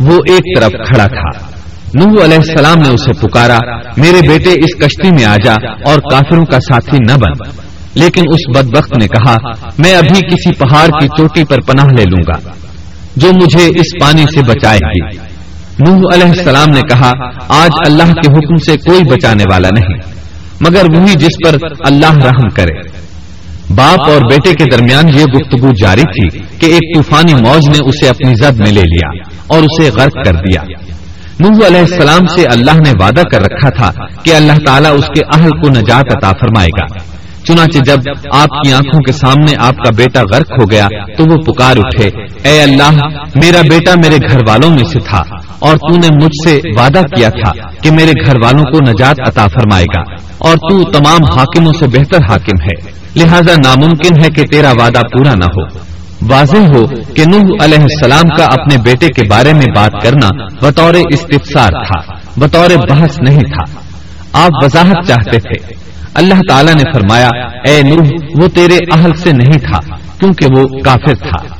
وہ 0.00 0.18
ایک 0.28 0.60
طرف 0.60 0.70
کھڑا 0.70 1.06
تھا۔ 1.06 1.53
نوح 1.94 2.24
علیہ 2.24 2.36
السلام 2.36 2.78
نے 2.78 2.88
اسے 2.88 3.12
پکارا، 3.12 3.58
میرے 3.96 4.28
بیٹے 4.28 4.50
اس 4.50 4.74
کشتی 4.78 5.10
میں 5.10 5.24
آ 5.24 5.36
جا 5.44 5.54
اور 5.86 5.98
کافروں 5.98 6.44
کا 6.44 6.58
ساتھی 6.60 6.98
نہ 6.98 7.12
بن۔ 7.12 7.60
لیکن 7.94 8.22
اس 8.28 8.58
بدبخت 8.58 8.98
نے 9.00 9.06
کہا، 9.06 9.34
میں 9.78 9.96
ابھی 9.96 10.26
کسی 10.26 10.54
پہاڑ 10.54 10.86
کی 11.00 11.08
چوٹی 11.08 11.44
پر 11.44 11.60
پناہ 11.60 11.86
لے 11.86 12.02
لوں 12.02 12.22
گا، 12.22 12.50
جو 13.16 13.28
مجھے 13.28 13.64
اس 13.64 13.86
پانی 14.00 14.22
سے 14.34 14.42
بچائے 14.42 14.78
گی۔ 14.78 15.16
نوح 15.88 16.00
علیہ 16.14 16.28
السلام 16.28 16.70
نے 16.70 16.80
کہا، 16.80 17.12
آج 17.48 17.70
اللہ 17.86 18.02
کے 18.02 18.32
حکم 18.32 18.56
سے 18.56 18.76
کوئی 18.76 19.00
بچانے 19.10 19.44
والا 19.52 19.68
نہیں، 19.78 20.14
مگر 20.60 20.84
وہی 20.94 21.14
جس 21.14 21.50
پر 21.50 21.68
اللہ 21.86 22.16
رحم 22.24 22.48
کرے۔ 22.48 23.04
باپ 23.70 24.10
اور 24.10 24.20
بیٹے 24.20 24.54
کے 24.54 24.64
درمیان 24.64 25.08
یہ 25.08 25.24
گفتگو 25.24 25.68
جاری 25.68 26.02
تھی 26.02 26.38
کہ 26.38 26.66
ایک 26.66 26.96
طوفانی 26.96 27.34
موج 27.34 27.68
نے 27.68 27.78
اسے 27.88 28.08
اپنی 28.08 28.34
زد 28.34 28.56
میں 28.58 28.72
لے 28.72 28.82
لیا 28.82 29.08
اور 29.46 29.62
اسے 29.62 29.90
غرق 30.00 30.14
کر 30.24 30.32
دیا۔ 30.32 30.62
نوح 31.40 31.66
علیہ 31.66 31.80
السلام 31.80 32.26
سے 32.26 32.44
اللہ 32.46 32.70
نے 32.70 32.90
وعدہ 33.04 33.22
کر 33.32 33.40
رکھا 33.40 33.68
تھا 33.68 34.06
کہ 34.22 34.34
اللہ 34.34 34.52
تعالیٰ 34.66 34.94
اس 34.94 35.06
کے 35.06 35.20
اہل 35.34 35.50
کو 35.50 35.68
نجات 35.68 36.04
عطا 36.16 36.32
فرمائے 36.32 36.68
گا۔ 36.80 37.14
چنانچہ 37.44 37.78
جب 37.78 37.98
آپ 38.32 38.48
کی 38.48 38.72
آنکھوں 38.72 39.00
کے 39.00 39.12
سامنے 39.12 39.54
آپ 39.58 39.74
کا 39.76 39.90
بیٹا 39.96 40.22
غرق 40.32 40.52
ہو 40.52 40.70
گیا 40.70 40.88
تو 41.16 41.24
وہ 41.24 41.36
پکار 41.46 41.74
اٹھے 41.76 42.10
اے 42.42 42.62
اللہ 42.62 42.90
میرا 43.34 43.60
بیٹا 43.70 43.94
میرے 43.94 44.16
گھر 44.30 44.38
والوں 44.48 44.70
میں 44.70 44.84
سے 44.92 44.98
تھا 44.98 45.24
اور 45.58 45.76
تو 45.76 45.96
نے 45.96 46.24
مجھ 46.24 46.48
سے 46.48 46.60
وعدہ 46.78 47.00
کیا 47.16 47.28
تھا 47.28 47.52
کہ 47.82 47.90
میرے 47.90 48.26
گھر 48.26 48.34
والوں 48.44 48.62
کو 48.62 48.78
نجات 48.90 49.28
عطا 49.28 49.46
فرمائے 49.46 49.84
گا۔ 49.84 50.00
اور 50.38 50.56
تو 50.56 50.90
تمام 50.90 51.38
حاکموں 51.38 51.72
سے 51.72 51.86
بہتر 51.86 52.18
حاکم 52.28 52.62
ہے۔ 52.62 52.90
لہذا 53.16 53.54
ناممکن 53.64 54.24
ہے 54.24 54.28
کہ 54.30 54.42
تیرا 54.42 54.70
وعدہ 54.70 55.00
پورا 55.00 55.34
نہ 55.34 55.44
ہو۔ 55.44 55.93
واضح 56.22 56.56
ہو 56.56 56.86
کہ 56.86 57.24
نوح 57.24 57.64
علیہ 57.64 57.78
السلام 57.78 58.36
کا 58.36 58.44
اپنے 58.44 58.76
بیٹے 58.76 59.06
کے 59.06 59.28
بارے 59.28 59.52
میں 59.52 59.66
بات 59.76 59.92
کرنا 60.02 60.28
بطور 60.62 60.94
استفسار 60.94 61.68
تھا، 61.68 62.14
بطور 62.36 62.70
بحث 62.90 63.20
نہیں 63.28 63.40
تھا۔ 63.40 63.80
آپ 64.32 64.50
وضاحت 64.62 65.08
چاہتے 65.08 65.38
تھے۔ 65.38 65.74
اللہ 66.14 66.34
تعالیٰ 66.48 66.74
نے 66.74 66.92
فرمایا، 66.94 67.28
اے 67.66 67.82
نوح، 67.82 68.06
وہ 68.42 68.48
تیرے 68.48 68.78
اہل 68.94 69.10
سے 69.14 69.32
نہیں 69.32 69.58
تھا، 69.58 69.96
کیونکہ 70.18 70.46
وہ 70.56 70.66
کافر 70.84 71.14
تھا۔ 71.14 71.54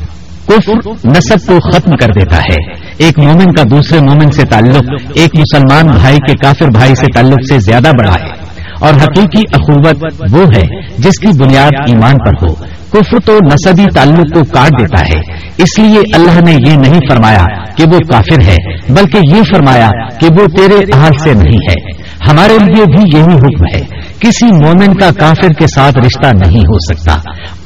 کفر 0.49 0.73
نسب 1.05 1.47
کو 1.47 1.71
ختم 1.71 1.97
کر 1.97 2.07
دیتا 2.07 2.37
ہے۔ 2.37 2.73
ایک 2.99 3.19
مومن 3.19 3.55
کا 3.55 3.63
دوسرے 3.71 4.01
مومن 4.01 4.31
سے 4.31 4.43
تعلق، 4.47 4.85
ایک 5.15 5.37
مسلمان 5.37 5.87
بھائی 5.87 6.17
کے 6.17 6.33
کافر 6.33 6.67
بھائی 6.67 6.95
سے 6.95 7.07
تعلق 7.15 7.49
سے 7.49 7.59
زیادہ 7.59 7.91
بڑا 7.99 8.15
ہے۔ 8.15 8.34
اور 8.85 8.95
حقیقی 8.95 9.43
اخوت 9.53 10.23
وہ 10.33 10.45
ہے 10.57 10.93
جس 10.99 11.21
کی 11.21 11.43
بنیاد 11.43 11.71
ایمان 11.89 12.13
پر 12.13 12.49
ہو۔ 12.49 12.55
کفر 12.91 13.19
تو 13.27 13.39
نصبی 13.45 13.85
تعلق 13.95 14.35
کو 14.35 14.41
کاٹ 14.45 14.71
دیتا 14.81 15.01
ہے۔ 15.01 15.21
اس 15.59 15.79
لیے 15.79 16.01
اللہ 16.15 16.41
نے 16.47 16.53
یہ 16.53 16.77
نہیں 16.77 17.01
فرمایا 17.11 17.47
کہ 17.77 17.85
وہ 17.93 17.99
کافر 17.99 18.41
ہے، 18.41 18.57
بلکہ 18.89 19.37
یہ 19.37 19.43
فرمایا 19.43 19.91
کہ 20.21 20.29
وہ 20.41 20.47
تیرے 20.47 20.75
اہل 20.95 21.13
سے 21.25 21.35
نہیں 21.35 21.59
ہے۔ 21.71 22.05
ہمارے 22.31 22.59
لیے 22.59 22.85
بھی 22.85 23.19
یہی 23.19 23.35
حکم 23.35 23.65
ہے۔ 23.75 24.05
کسی 24.19 24.47
مومن 24.47 24.95
کا 24.95 25.11
کافر 25.19 25.53
کے 25.53 25.67
ساتھ 25.67 25.99
رشتہ 25.99 26.49
نہیں 26.49 26.59
ہو 26.59 26.95
سکتا۔ 26.95 27.13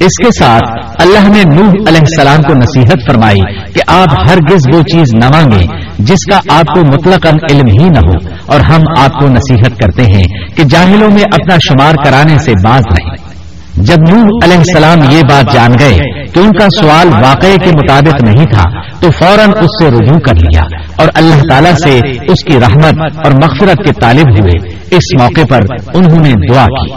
اس 0.00 0.24
کے 0.24 0.38
ساتھ 0.38 0.94
اللہ 1.02 1.28
نے 1.28 1.54
نوح 1.54 1.70
علیہ 1.70 2.00
السلام 2.00 2.42
کو 2.42 2.54
نصیحت 2.54 3.10
فرمائی 3.10 3.40
کہ 3.74 3.80
آپ 3.86 4.30
ہرگز 4.30 4.76
وہ 4.76 4.82
چیز 4.82 5.14
نہ 5.14 5.28
مانگیں 5.28 5.68
جس 5.98 6.32
کا 6.32 6.40
آپ 6.50 6.66
کو 6.74 6.80
مطلق 6.80 7.26
علم 7.26 7.82
ہی 7.82 7.88
نہ 7.88 7.98
ہو۔ 7.98 8.37
اور 8.48 8.60
ہم 8.60 8.80
آپ 8.98 9.12
کو 9.12 9.28
نصیحت 9.28 9.78
کرتے 9.78 10.02
ہیں 10.02 10.24
کہ 10.56 10.64
جاہلوں 10.64 11.10
میں 11.10 11.22
اپنا 11.22 11.56
شمار 11.56 11.94
کرانے 12.04 12.38
سے 12.38 12.52
باز 12.64 12.82
رہیں۔ 12.90 13.28
جب 13.76 13.96
نوح 14.08 14.28
علیہ 14.44 14.56
السلام 14.56 14.98
یہ 15.10 15.20
بات 15.30 15.52
جان 15.52 15.72
گئے 15.78 16.26
کہ 16.26 16.40
ان 16.40 16.52
کا 16.52 16.66
سوال 16.80 17.08
واقعے 17.08 17.56
کے 17.64 17.70
مطابق 17.70 18.22
نہیں 18.22 18.44
تھا، 18.44 18.80
تو 19.00 19.10
فوراً 19.10 19.50
اس 19.50 19.70
سے 19.82 19.90
رجوع 19.90 20.18
کر 20.18 20.34
لیا 20.34 20.62
اور 20.96 21.08
اللہ 21.14 21.42
تعالیٰ 21.50 21.72
سے 21.72 22.00
اس 22.32 22.44
کی 22.44 22.60
رحمت 22.60 23.18
اور 23.24 23.32
مغفرت 23.32 23.86
کے 23.86 23.92
طالب 23.92 24.30
ہوئے۔ 24.40 24.78
اس 24.90 25.20
موقع 25.20 25.40
پر 25.48 25.60
انہوں 25.94 26.20
نے 26.20 26.32
دعا 26.52 26.64
کی۔ 26.64 26.92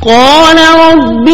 قال 0.00 0.58
رب 0.58 1.28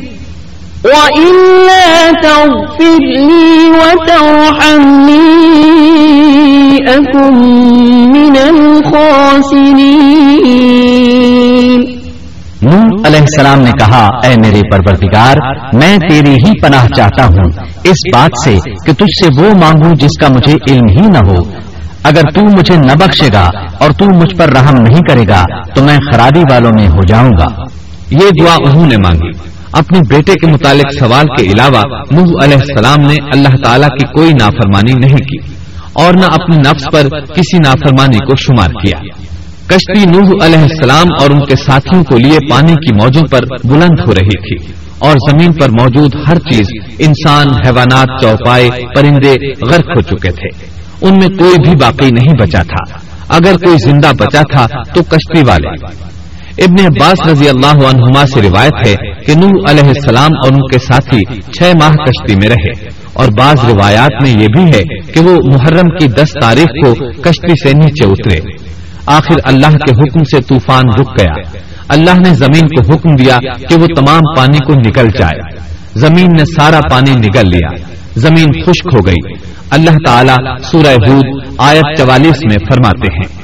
وإلا 0.84 2.12
تغفر 2.24 3.02
لي 3.02 3.70
وترحمني، 3.70 4.36
أكن 6.96 7.36
من 8.12 8.34
الخاسرين. 8.36 10.00
نوح 12.62 13.02
علیہ 13.06 13.20
السلام 13.20 13.60
نے 13.60 13.72
کہا، 13.72 14.08
اے 14.24 14.36
میرے 14.40 14.62
پروردگار، 14.72 15.36
میں 15.74 15.98
تیری 16.10 16.34
ہی 16.34 16.60
پناہ 16.62 16.88
چاہتا 16.98 17.26
ہوں۔ 17.26 17.52
اس 17.84 18.14
بات 18.14 18.32
سے 18.44 18.58
کہ 18.86 18.94
تجھ 18.94 19.26
سے 19.26 19.42
وہ 19.42 19.54
مانگوں 19.54 19.96
جس 19.96 20.20
کا 20.22 20.28
مجھے 20.28 20.54
علم 20.72 20.86
ہی 20.90 21.08
نہ 21.08 21.18
ہو۔ 21.18 21.70
اگر 22.10 22.22
تو 22.36 22.42
مجھے 22.42 22.78
نہ 22.78 22.92
بخشے 23.00 23.28
گا 23.34 23.50
اور 23.80 23.92
تو 23.92 24.06
مجھ 24.06 24.36
پر 24.36 24.50
رحم 24.50 24.76
نہیں 24.76 25.02
کرے 25.10 25.24
گا، 25.28 25.44
تو 25.76 25.84
میں 25.84 25.98
خرابی 26.12 26.40
والوں 26.40 26.72
میں 26.74 26.88
ہو 26.88 27.06
جاؤں 27.08 27.32
گا۔ 27.40 27.64
یہ 28.10 28.30
دعا 28.42 28.56
انہوں 28.66 28.88
نے 28.88 28.98
مانگی۔ 28.98 29.50
اپنے 29.72 30.00
بیٹے 30.10 30.34
کے 30.34 30.48
متعلق 30.48 31.00
سوال 31.00 31.26
کے 31.26 31.44
علاوہ 31.44 31.82
نوح 32.12 32.44
علیہ 32.44 32.58
السلام 32.58 33.06
نے 33.06 33.16
اللہ 33.34 33.56
تعالیٰ 33.64 33.90
کی 33.90 34.06
کوئی 34.06 34.30
نافرمانی 34.30 34.94
نہیں 34.94 35.18
کی 35.18 35.38
اور 35.94 36.14
نہ 36.14 36.26
اپنے 36.26 36.58
نفس 36.58 36.86
پر 36.92 37.04
کسی 37.34 37.58
نافرمانی 37.58 38.18
کو 38.18 38.36
شمار 38.36 38.70
کیا۔ 38.70 38.98
کشتی 39.68 40.06
نوح 40.06 40.46
علیہ 40.46 40.60
السلام 40.60 41.08
اور 41.22 41.30
ان 41.30 41.46
کے 41.46 41.56
ساتھیوں 41.56 42.04
کو 42.04 42.18
لیے 42.18 42.38
پانی 42.50 42.74
کی 42.74 42.94
موجوں 42.94 43.24
پر 43.32 43.40
بلند 43.64 44.00
ہو 44.08 44.16
رہی 44.16 44.56
تھی 44.56 44.74
اور 45.00 45.16
زمین 45.32 45.54
پر 45.54 45.70
موجود 45.70 46.16
ہر 46.28 46.36
چیز 46.36 46.68
انسان، 47.00 47.48
حیوانات، 47.48 48.22
چوپائے، 48.22 48.70
پرندے 48.96 49.36
غرق 49.70 49.98
ہو 49.98 50.02
چکے 50.02 50.32
تھے۔ 50.32 50.79
ان 51.02 51.18
میں 51.20 51.28
کوئی 51.28 51.70
بھی 51.70 51.76
باقی 51.76 52.12
نہیں 52.12 52.42
بچا 52.42 52.62
تھا۔ 52.62 52.98
اگر 53.30 53.58
کوئی 53.66 53.78
زندہ 53.78 54.12
بچا 54.20 54.42
تھا 54.42 54.68
تو 54.94 55.04
کشتی 55.04 55.44
والے۔ 55.48 55.86
ابن 56.66 56.86
عباس 56.86 57.28
رضی 57.28 57.50
اللہ 57.50 57.86
عنہما 57.88 58.26
سے 58.26 58.42
روایت 58.42 58.88
ہے 58.88 58.96
کہ 59.26 59.34
نوح 59.36 59.70
علیہ 59.70 59.88
السلام 59.88 60.32
اور 60.44 60.52
ان 60.52 60.60
کے 60.60 60.80
ساتھی 60.80 61.24
چھ 61.42 61.64
ماہ 61.64 61.90
کشتی 61.90 62.36
میں 62.36 62.50
رہے۔ 62.50 63.00
اور 63.14 63.28
بعض 63.38 63.66
روایات 63.70 64.24
میں 64.24 64.32
یہ 64.32 64.48
بھی 64.48 64.64
ہے 64.64 64.84
کہ 65.14 65.20
وہ 65.20 65.38
محرم 65.54 65.88
کی 66.00 66.08
دس 66.08 66.30
تاریخ 66.42 66.66
کو 66.66 66.94
کشتی 67.22 67.70
سے 67.70 67.78
نیچے 67.78 68.06
اترے۔ 68.06 68.40
آخر 69.06 69.36
اللہ 69.44 69.68
کے 69.68 69.92
حکم 69.92 70.24
سے 70.24 70.42
طوفان 70.42 70.84
رک 71.00 71.20
گیا۔ 71.20 71.44
اللہ 71.88 72.12
نے 72.12 72.34
زمین 72.34 72.68
کو 72.68 72.94
حکم 72.94 73.16
دیا 73.16 73.38
کہ 73.70 73.76
وہ 73.76 73.86
تمام 73.96 74.22
پانی 74.38 74.58
کو 74.58 74.74
نکل 74.74 75.08
جائے۔ 75.20 75.60
زمین 75.96 76.28
نے 76.38 76.46
سارا 76.46 76.80
پانی 76.92 77.12
نگل 77.12 77.50
لیا۔ 77.50 77.89
زمین 78.20 78.64
خشک 78.64 78.96
ہو 78.96 79.06
گئی۔ 79.06 79.34
اللہ 79.72 79.92
تعالیٰ 80.06 80.38
سورہ 80.72 81.10
حود 81.10 81.26
آیت 81.58 81.98
چوالیس 81.98 82.38
میں 82.44 82.58
فرماتے 82.72 83.08
ہیں۔ 83.08 83.40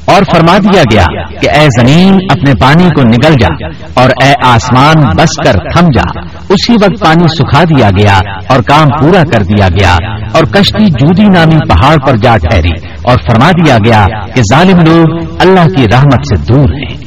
اور 0.04 0.22
فرما 0.32 0.58
دیا 0.58 0.82
گیا 0.92 1.04
کہ 1.40 1.50
اے 1.50 1.66
زمین 1.80 2.18
اپنے 2.30 2.52
پانی 2.60 2.84
کو 2.84 3.02
نگل 3.02 3.34
جا 3.40 3.48
اور 3.94 4.10
اے 4.22 4.32
آسمان 4.42 5.16
بس 5.16 5.28
کر 5.44 5.52
تھم 5.52 5.88
جا۔ 5.94 6.20
اسی 6.48 6.72
وقت 6.72 7.04
پانی 7.04 7.28
سکھا 7.28 7.64
دیا 7.64 7.90
گیا 7.98 8.20
اور 8.48 8.60
کام 8.60 8.88
پورا 9.00 9.22
کر 9.22 9.42
دیا 9.42 9.68
گیا 9.68 9.96
اور 10.32 10.44
کشتی 10.44 10.84
جودی 10.84 11.22
نامی 11.22 11.58
پہاڑ 11.68 11.96
پر 12.06 12.16
جا 12.16 12.36
ٹھہری 12.36 12.72
اور 13.02 13.16
فرما 13.16 13.50
دیا 13.50 13.76
گیا 13.86 14.06
کہ 14.34 14.42
ظالم 14.42 14.80
لوگ 14.80 15.24
اللہ 15.38 15.76
کی 15.76 15.84
رحمت 15.92 16.28
سے 16.28 16.52
دور 16.52 16.58
ہیں۔ 16.58 17.05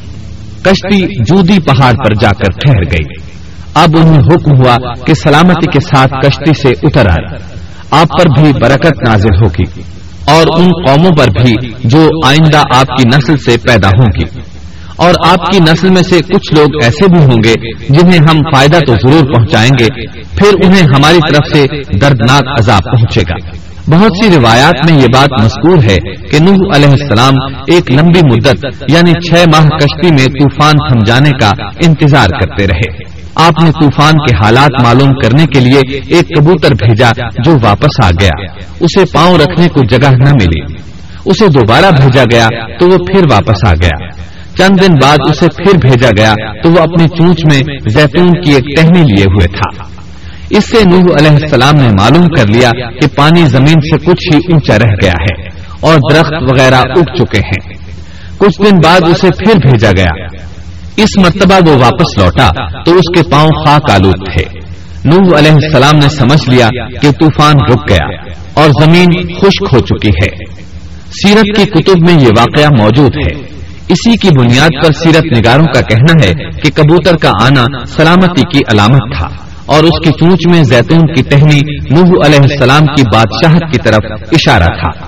کشتی 0.63 1.23
جودی 1.23 1.59
پہاڑ 1.59 1.93
پر 1.93 2.13
جا 2.21 2.29
کر 2.29 2.51
ٹھہر 2.51 2.83
گئی۔ 2.83 3.39
اب 3.73 3.89
انہیں 3.97 4.19
حکم 4.19 4.57
ہوا 4.57 4.77
کہ 5.05 5.13
سلامتی 5.13 5.71
کے 5.71 5.79
ساتھ 5.79 6.13
کشتی 6.25 6.61
سے 6.61 6.69
اتر 6.83 7.05
آئے 7.05 7.37
آپ 7.91 8.07
پر 8.19 8.41
بھی 8.41 8.53
برکت 8.53 9.07
نازل 9.07 9.43
ہوگی 9.43 9.81
اور 10.27 10.59
ان 10.59 10.67
قوموں 10.87 11.11
پر 11.17 11.41
بھی 11.41 11.53
جو 11.83 12.09
آئندہ 12.25 12.61
آپ 12.75 12.87
کی 12.87 13.03
نسل 13.07 13.37
سے 13.37 13.57
پیدا 13.67 13.87
ہوں 13.87 14.07
گی۔ 14.19 14.41
اور 14.95 15.13
آپ 15.27 15.51
کی 15.51 15.59
نسل 15.59 15.89
میں 15.89 16.01
سے 16.01 16.19
کچھ 16.19 16.53
لوگ 16.53 16.83
ایسے 16.83 17.07
بھی 17.07 17.23
ہوں 17.23 17.37
گے 17.43 17.53
جنہیں 17.89 18.19
ہم 18.19 18.37
فائدہ 18.37 18.77
تو 18.87 18.93
ضرور 18.93 19.33
پہنچائیں 19.33 19.71
گے، 19.79 19.87
پھر 20.23 20.65
انہیں 20.65 20.83
ہماری 20.83 21.33
طرف 21.33 21.57
سے 21.57 21.67
دردناک 21.97 22.43
عذاب 22.59 22.81
پہنچے 22.83 23.21
گا۔ 23.21 23.68
بہت 23.91 24.11
سی 24.23 24.29
روایات 24.37 24.91
میں 24.91 25.01
یہ 25.01 25.05
بات 25.13 25.43
مذکور 25.43 25.77
ہے 25.91 25.97
کہ 26.27 26.39
نوح 26.39 26.75
علیہ 26.75 26.87
السلام 26.87 27.33
ایک 27.67 27.91
لمبی 27.91 28.19
مدت 28.31 28.65
یعنی 28.87 29.11
چھ 29.11 29.33
ماہ 29.33 29.67
کشتی 29.67 30.09
میں 30.11 30.25
طوفان 30.25 30.71
تھم 30.71 30.99
جانے 31.05 31.29
کا 31.29 31.51
انتظار 31.87 32.27
کرتے 32.27 32.67
رہے۔ 32.67 33.19
آپ 33.35 33.63
نے 33.63 33.71
طوفان 33.71 34.13
کے 34.13 34.35
حالات 34.43 34.83
معلوم 34.83 35.13
کرنے 35.13 35.45
کے 35.45 35.59
لیے 35.59 35.97
ایک 36.07 36.27
کبوتر 36.27 36.71
بھیجا 36.71 37.11
جو 37.45 37.57
واپس 37.63 38.05
آ 38.05 38.09
گیا۔ 38.21 38.45
اسے 38.79 39.05
پاؤں 39.13 39.37
رکھنے 39.37 39.67
کو 39.67 39.85
جگہ 39.85 40.09
نہ 40.09 40.29
ملی۔ 40.29 40.73
اسے 41.25 41.47
دوبارہ 41.47 41.91
بھیجا 42.01 42.23
گیا 42.31 42.47
تو 42.79 42.89
وہ 42.89 42.97
پھر 42.97 43.21
واپس 43.31 43.67
آ 43.67 43.73
گیا۔ 43.73 44.07
چند 44.57 44.81
دن 44.81 44.93
بعد 45.01 45.17
اسے 45.29 45.45
پھر 45.57 45.77
بھیجا 45.77 46.09
گیا 46.17 46.33
تو 46.63 46.69
وہ 46.71 46.79
اپنی 46.79 47.07
چونچ 47.07 47.41
میں 47.45 47.77
زیتون 47.89 48.41
کی 48.41 48.51
ایک 48.53 48.65
ٹہنی 48.77 49.01
لیے 49.01 49.23
ہوئے 49.23 49.47
تھا۔ 49.47 49.88
اس 50.49 50.63
سے 50.69 50.89
نوح 50.89 50.99
علیہ 50.99 51.29
السلام 51.29 51.75
نے 51.81 51.87
معلوم 51.87 52.27
کر 52.27 52.47
لیا 52.47 52.69
کہ 52.69 53.07
پانی 53.15 53.45
زمین 53.45 53.81
سے 53.81 53.97
کچھ 53.97 54.33
ہی 54.33 54.37
اونچا 54.37 54.79
رہ 54.79 54.93
گیا 55.01 55.11
ہے 55.11 55.47
اور 55.79 55.95
درخت 56.13 56.33
وغیرہ 56.33 56.75
اگ 56.75 57.03
چکے 57.17 57.39
ہیں۔ 57.39 57.77
کچھ 58.37 58.61
دن 58.61 58.75
بعد 58.83 58.99
اسے 59.03 59.27
پھر 59.27 59.69
بھیجا 59.69 59.91
گیا۔ 59.97 60.25
اس 60.97 61.17
مرتبہ 61.17 61.69
وہ 61.69 61.75
واپس 61.75 62.17
لوٹا 62.17 62.49
تو 62.83 62.91
اس 62.91 63.17
کے 63.17 63.29
پاؤں 63.29 63.49
خاک 63.65 63.91
آلود 63.91 64.17
تھے۔ 64.33 64.59
نوح 65.05 65.39
علیہ 65.39 65.51
السلام 65.51 65.95
نے 65.95 66.09
سمجھ 66.09 66.49
لیا 66.49 66.69
کہ 67.01 67.11
طوفان 67.11 67.55
رک 67.71 67.89
گیا 67.89 68.05
اور 68.53 68.69
زمین 68.83 69.27
خشک 69.35 69.73
ہو 69.73 69.79
چکی 69.79 70.09
ہے۔ 70.09 70.59
سیرت 71.23 71.55
کی 71.55 71.65
کتب 71.65 71.99
میں 71.99 72.21
یہ 72.21 72.29
واقعہ 72.37 72.69
موجود 72.79 73.11
ہے۔ 73.15 73.39
اسی 73.87 74.17
کی 74.17 74.29
بنیاد 74.39 74.83
پر 74.83 74.91
سیرت 74.91 75.37
نگاروں 75.37 75.65
کا 75.65 75.81
کہنا 75.81 76.25
ہے 76.25 76.33
کہ 76.51 76.71
کبوتر 76.71 77.17
کا 77.17 77.31
آنا 77.41 77.65
سلامتی 77.85 78.41
کی 78.41 78.59
علامت 78.67 79.17
تھا۔ 79.17 79.48
اور 79.69 79.83
اس 79.83 80.07
کی 80.07 80.11
چونچ 80.19 80.55
میں 80.55 80.63
زیتون 80.63 80.99
کی 80.99 81.23
ٹہنی 81.23 81.59
نوح 81.95 82.25
علیہ 82.25 82.39
السلام 82.39 82.85
کی 82.85 83.03
بادشاہت 83.13 83.73
کی 83.73 83.79
طرف 83.79 84.01
اشارہ 84.31 84.65
تھا۔ 84.65 85.05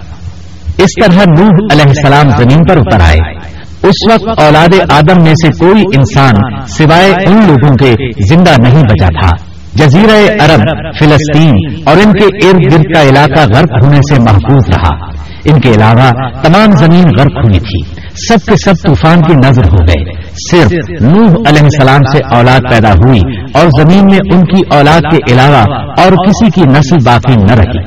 اس 0.77 1.05
طرح 1.05 1.23
نوح 1.39 1.57
علیہ 1.71 1.83
السلام 1.83 2.29
زمین 2.29 2.65
پر 2.65 2.77
اتر 2.77 2.99
آئے۔ 3.01 3.51
اس 3.83 4.11
وقت 4.11 4.39
اولاد 4.39 4.91
آدم 4.91 5.23
میں 5.23 5.33
سے 5.33 5.47
کوئی 5.59 5.83
انسان 5.95 6.33
سوائے 6.67 7.11
ان 7.11 7.39
لوگوں 7.47 7.75
کے 7.75 7.95
زندہ 8.35 8.51
نہیں 8.61 8.83
بچا 8.83 9.07
تھا۔ 9.07 9.51
جزیرہ 9.75 10.43
عرب، 10.43 10.61
فلسطین 10.99 11.53
اور 11.85 11.95
ان 11.95 12.13
کے 12.13 12.47
ارد 12.47 12.73
گرد 12.73 12.83
کا 12.93 13.01
علاقہ 13.03 13.41
غرق 13.55 13.85
ہونے 13.85 13.97
سے 13.97 14.19
محفوظ 14.19 14.69
رہا۔ 14.69 15.11
ان 15.45 15.61
کے 15.61 15.69
علاوہ 15.69 16.11
تمام 16.43 16.71
زمین 16.71 17.03
غرق 17.17 17.37
ہوئی 17.37 17.59
تھی۔ 17.59 18.01
سب 18.27 18.37
کے 18.45 18.55
سب 18.65 18.73
طوفان 18.87 19.21
کی 19.21 19.33
نظر 19.47 19.65
ہو 19.65 19.77
گئے۔ 19.87 20.30
صرف 20.51 21.01
نوح 21.01 21.49
علیہ 21.49 21.61
السلام 21.61 22.01
سے 22.11 22.35
اولاد 22.35 22.59
پیدا 22.69 22.91
ہوئی 22.91 23.19
اور 23.53 23.67
زمین 23.79 24.05
میں 24.05 24.19
ان 24.33 24.45
کی 24.45 24.61
اولاد 24.71 25.01
کے 25.01 25.33
علاوہ 25.33 25.63
اور 26.01 26.11
کسی 26.11 26.49
کی 26.49 26.61
نسل 26.61 26.95
باقی 27.05 27.35
نہ 27.35 27.51
رہی۔ 27.51 27.79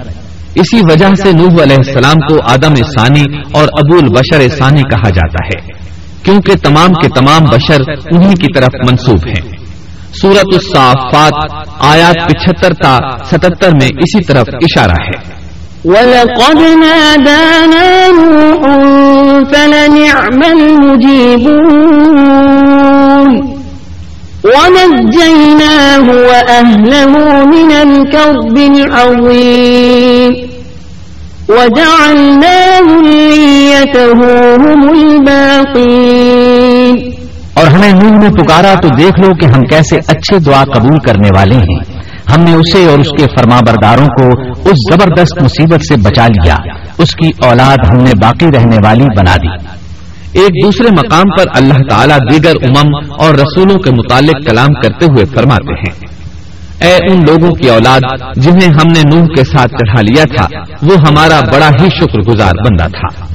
اسی 0.54 0.80
وجہ 0.90 1.06
سے 1.22 1.32
نوح 1.32 1.62
علیہ 1.62 1.76
السلام 1.76 2.16
کو 2.28 2.36
آدم 2.42 2.74
ثانی 2.74 3.24
اور 3.52 3.62
ابو 3.62 3.96
البشر 3.96 4.48
ثانی 4.48 4.82
کہا 4.82 5.10
جاتا 5.10 5.46
ہے، 5.46 5.60
کیونکہ 6.22 6.52
تمام 6.62 6.92
کے 6.92 7.08
تمام 7.08 7.44
بشر 7.44 7.80
انہی 8.10 8.34
کی 8.34 8.46
طرف 8.54 8.90
منسوب 8.90 9.26
ہیں۔ 9.26 9.56
سورت 10.20 10.52
الصافات 10.52 11.32
آیات 11.80 12.28
پچہتر 12.28 12.72
تا 12.82 12.98
ستتر 13.24 13.70
میں 13.80 13.86
اسی 13.86 14.24
طرف 14.24 14.46
اشارہ 14.54 14.90
ہے۔ 14.90 15.44
ولقد 15.84 16.80
نادانا 16.80 18.10
نوح 18.10 19.42
فلنعم 19.50 20.40
المجيبون 20.44 22.43
ونجيناه 24.44 26.06
وأهله 26.06 27.20
من 27.46 27.68
الكرب 27.72 28.56
العظيم. 28.56 30.32
وجعلنا 31.48 32.78
ذريته 32.78 34.20
هم 34.60 34.88
الباقين. 34.88 35.64
اور 37.54 37.66
ہمیں 37.66 37.92
نوح 37.92 38.10
نے 38.10 38.30
پکارا 38.30 38.74
تو 38.82 38.88
دیکھ 38.88 39.20
لو 39.20 39.34
کہ 39.34 39.46
ہم 39.46 39.62
کیسے 39.62 39.96
اچھے 39.96 40.38
دعا 40.38 40.64
قبول 40.64 40.98
کرنے 40.98 41.28
والے 41.36 41.54
ہیں۔ 41.54 41.94
ہم 42.34 42.40
نے 42.40 42.54
اسے 42.54 42.86
اور 42.86 42.98
اس 42.98 43.08
کے 43.08 43.26
فرما 43.26 43.60
برداروں 43.60 44.06
کو 44.06 44.28
اس 44.70 44.92
زبردست 44.92 45.42
مصیبت 45.42 45.80
سے 45.88 45.96
بچا 45.96 46.26
لیا۔ 46.26 46.56
اس 46.98 47.14
کی 47.14 47.30
اولاد 47.42 47.76
ہم 47.90 47.96
نے 47.96 48.10
باقی 48.22 48.46
رہنے 48.46 48.76
والی 48.84 49.04
بنا 49.16 49.36
دی۔ 49.36 49.83
ایک 50.34 50.64
دوسرے 50.64 50.88
مقام 50.90 51.24
پر 51.36 51.44
اللہ 51.56 51.88
تعالیٰ 51.90 52.18
دیگر 52.32 52.52
امم 52.68 53.12
اور 53.18 53.34
رسولوں 53.34 53.74
کے 53.74 53.90
متعلق 53.90 54.46
کلام 54.46 54.74
کرتے 54.82 55.04
ہوئے 55.04 55.24
فرماتے 55.24 55.72
ہیں۔ 55.72 56.14
اے 56.80 56.94
ان 56.94 57.20
لوگوں 57.26 57.50
کی 57.50 57.68
اولاد 57.68 58.00
جنہیں 58.36 58.68
ہم 58.68 58.88
نے 58.88 59.16
نوح 59.16 59.26
کے 59.26 59.44
ساتھ 59.44 59.70
چڑھا 59.70 60.00
لیا 60.00 60.24
تھا، 60.36 60.58
وہ 60.82 60.96
ہمارا 61.08 61.40
بڑا 61.52 61.68
ہی 61.68 61.88
شکر 62.00 62.18
گزار 62.18 62.52
بندہ 62.66 62.86
تھا۔ 62.86 63.26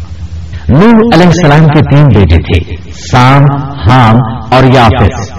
نوح 0.69 1.15
علیہ 1.15 1.27
السلام 1.27 1.67
کے 1.67 1.95
تین 1.95 2.05
بیٹے 2.05 2.35
تھے، 2.35 2.75
سام، 3.11 3.41
حام 3.61 4.15
اور 4.51 4.63
یافس۔ 4.63 5.29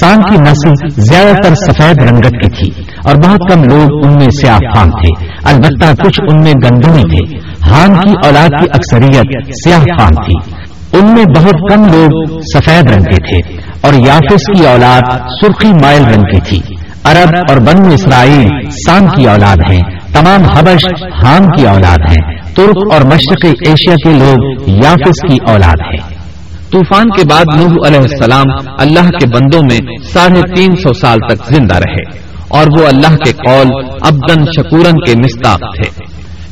سام 0.00 0.22
کی 0.22 0.36
نسل 0.38 0.88
زیادہ 0.90 1.36
تر 1.42 1.54
سفید 1.54 2.10
رنگت 2.10 2.30
کی 2.30 2.50
تھی 2.50 2.82
اور 3.04 3.14
بہت 3.14 3.40
کم 3.50 3.62
لوگ 3.62 4.06
ان 4.06 4.12
میں 4.12 4.28
سیاہ 4.40 4.58
فام 4.58 4.90
تھے۔ 4.90 5.26
البتہ 5.44 6.02
کچھ 6.02 6.20
ان 6.20 6.42
میں 6.42 6.52
گندمی 6.52 7.02
تھے۔ 7.02 7.38
حام 7.70 7.94
کی 7.94 8.10
اولاد 8.24 8.48
کی 8.48 8.66
اکثریت 8.72 9.46
سیاہ 9.64 9.80
فام 9.98 10.24
تھی۔ 10.24 10.59
ان 10.92 11.04
میں 11.04 11.24
بہت 11.36 11.72
کم 11.72 11.84
لوگ 11.84 12.40
سفید 12.54 12.90
رنگ 12.90 13.02
کے 13.02 13.16
تھے 13.16 13.56
اور 13.80 13.92
یافس 13.94 14.46
کی 14.46 14.66
اولاد 14.66 15.18
سرخی 15.42 15.72
مائل 15.82 16.04
رنگ 16.04 16.22
کی 16.22 16.40
تھی۔ 16.40 16.74
عرب 17.04 17.36
اور 17.48 17.56
بنو 17.56 17.88
اسرائیل 17.88 18.48
سام 18.70 19.06
کی 19.06 19.28
اولاد 19.28 19.72
ہیں، 19.72 19.80
تمام 20.12 20.44
حبش 20.44 20.84
حام 21.24 21.46
کی 21.46 21.66
اولاد 21.66 22.10
ہیں۔ 22.10 22.40
ترک 22.54 22.92
اور 22.92 23.00
مشرقی 23.00 23.68
ایشیا 23.68 23.94
کے 23.94 24.18
لوگ 24.18 24.62
یافس 24.66 25.30
کی 25.30 25.38
اولاد 25.46 25.92
ہیں۔ 25.92 26.20
طوفان 26.70 27.10
کے 27.10 27.22
بعد 27.30 27.44
نوح 27.60 27.86
علیہ 27.86 28.00
السلام 28.00 28.74
اللہ 28.78 29.10
کے 29.10 29.26
بندوں 29.26 29.62
میں 29.62 29.78
ساڑھے 30.12 30.42
تین 30.56 30.76
سو 30.76 30.92
سال 30.92 31.18
تک 31.28 31.54
زندہ 31.54 31.74
رہے 31.74 32.18
اور 32.48 32.80
وہ 32.80 32.86
اللہ 32.86 33.16
کے 33.16 33.32
قول 33.32 33.66
ابدن 34.00 34.44
شکورن 34.44 35.00
کے 35.06 35.14
مستاق 35.18 35.58
تھے۔ 35.58 36.04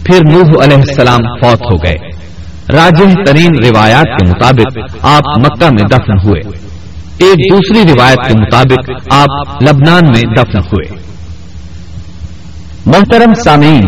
پھر 0.04 0.20
نوح 0.32 0.64
علیہ 0.64 0.76
السلام 0.76 1.20
فوت 1.40 1.62
ہو 1.62 1.76
گئے۔ 1.76 2.17
راجہ 2.72 3.22
ترین 3.26 3.50
روایات 3.64 4.04
کے 4.04 4.30
مطابق 4.30 4.78
آپ 5.02 5.38
مکہ 5.38 5.66
میں 5.70 5.88
دفن 5.90 6.28
ہوئے۔ 6.28 6.40
ایک 7.18 7.52
دوسری 7.52 7.92
روایت 7.92 8.18
کے 8.26 8.34
مطابق 8.38 8.90
آپ 9.10 9.62
لبنان 9.62 10.04
میں 10.04 10.22
دفن 10.36 10.58
ہوئے۔ 10.58 11.08
محترم 12.86 13.34
سامعین، 13.34 13.86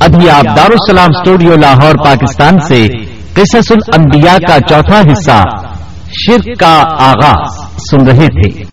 ابھی 0.00 0.30
آپ 0.30 0.56
دارالسلام 0.56 1.08
اسٹوڈیو 1.16 1.56
لاہور، 1.56 1.94
پاکستان 2.04 2.58
سے 2.68 2.88
قصص 3.34 3.72
الانبیاء 3.72 4.36
کا 4.36 4.60
چوتھا 4.68 5.00
حصہ 5.00 5.42
شرک 6.06 6.58
کا 6.58 6.82
آغاز 6.98 7.58
سن 7.90 8.06
رہے 8.06 8.26
تھے۔ 8.26 8.64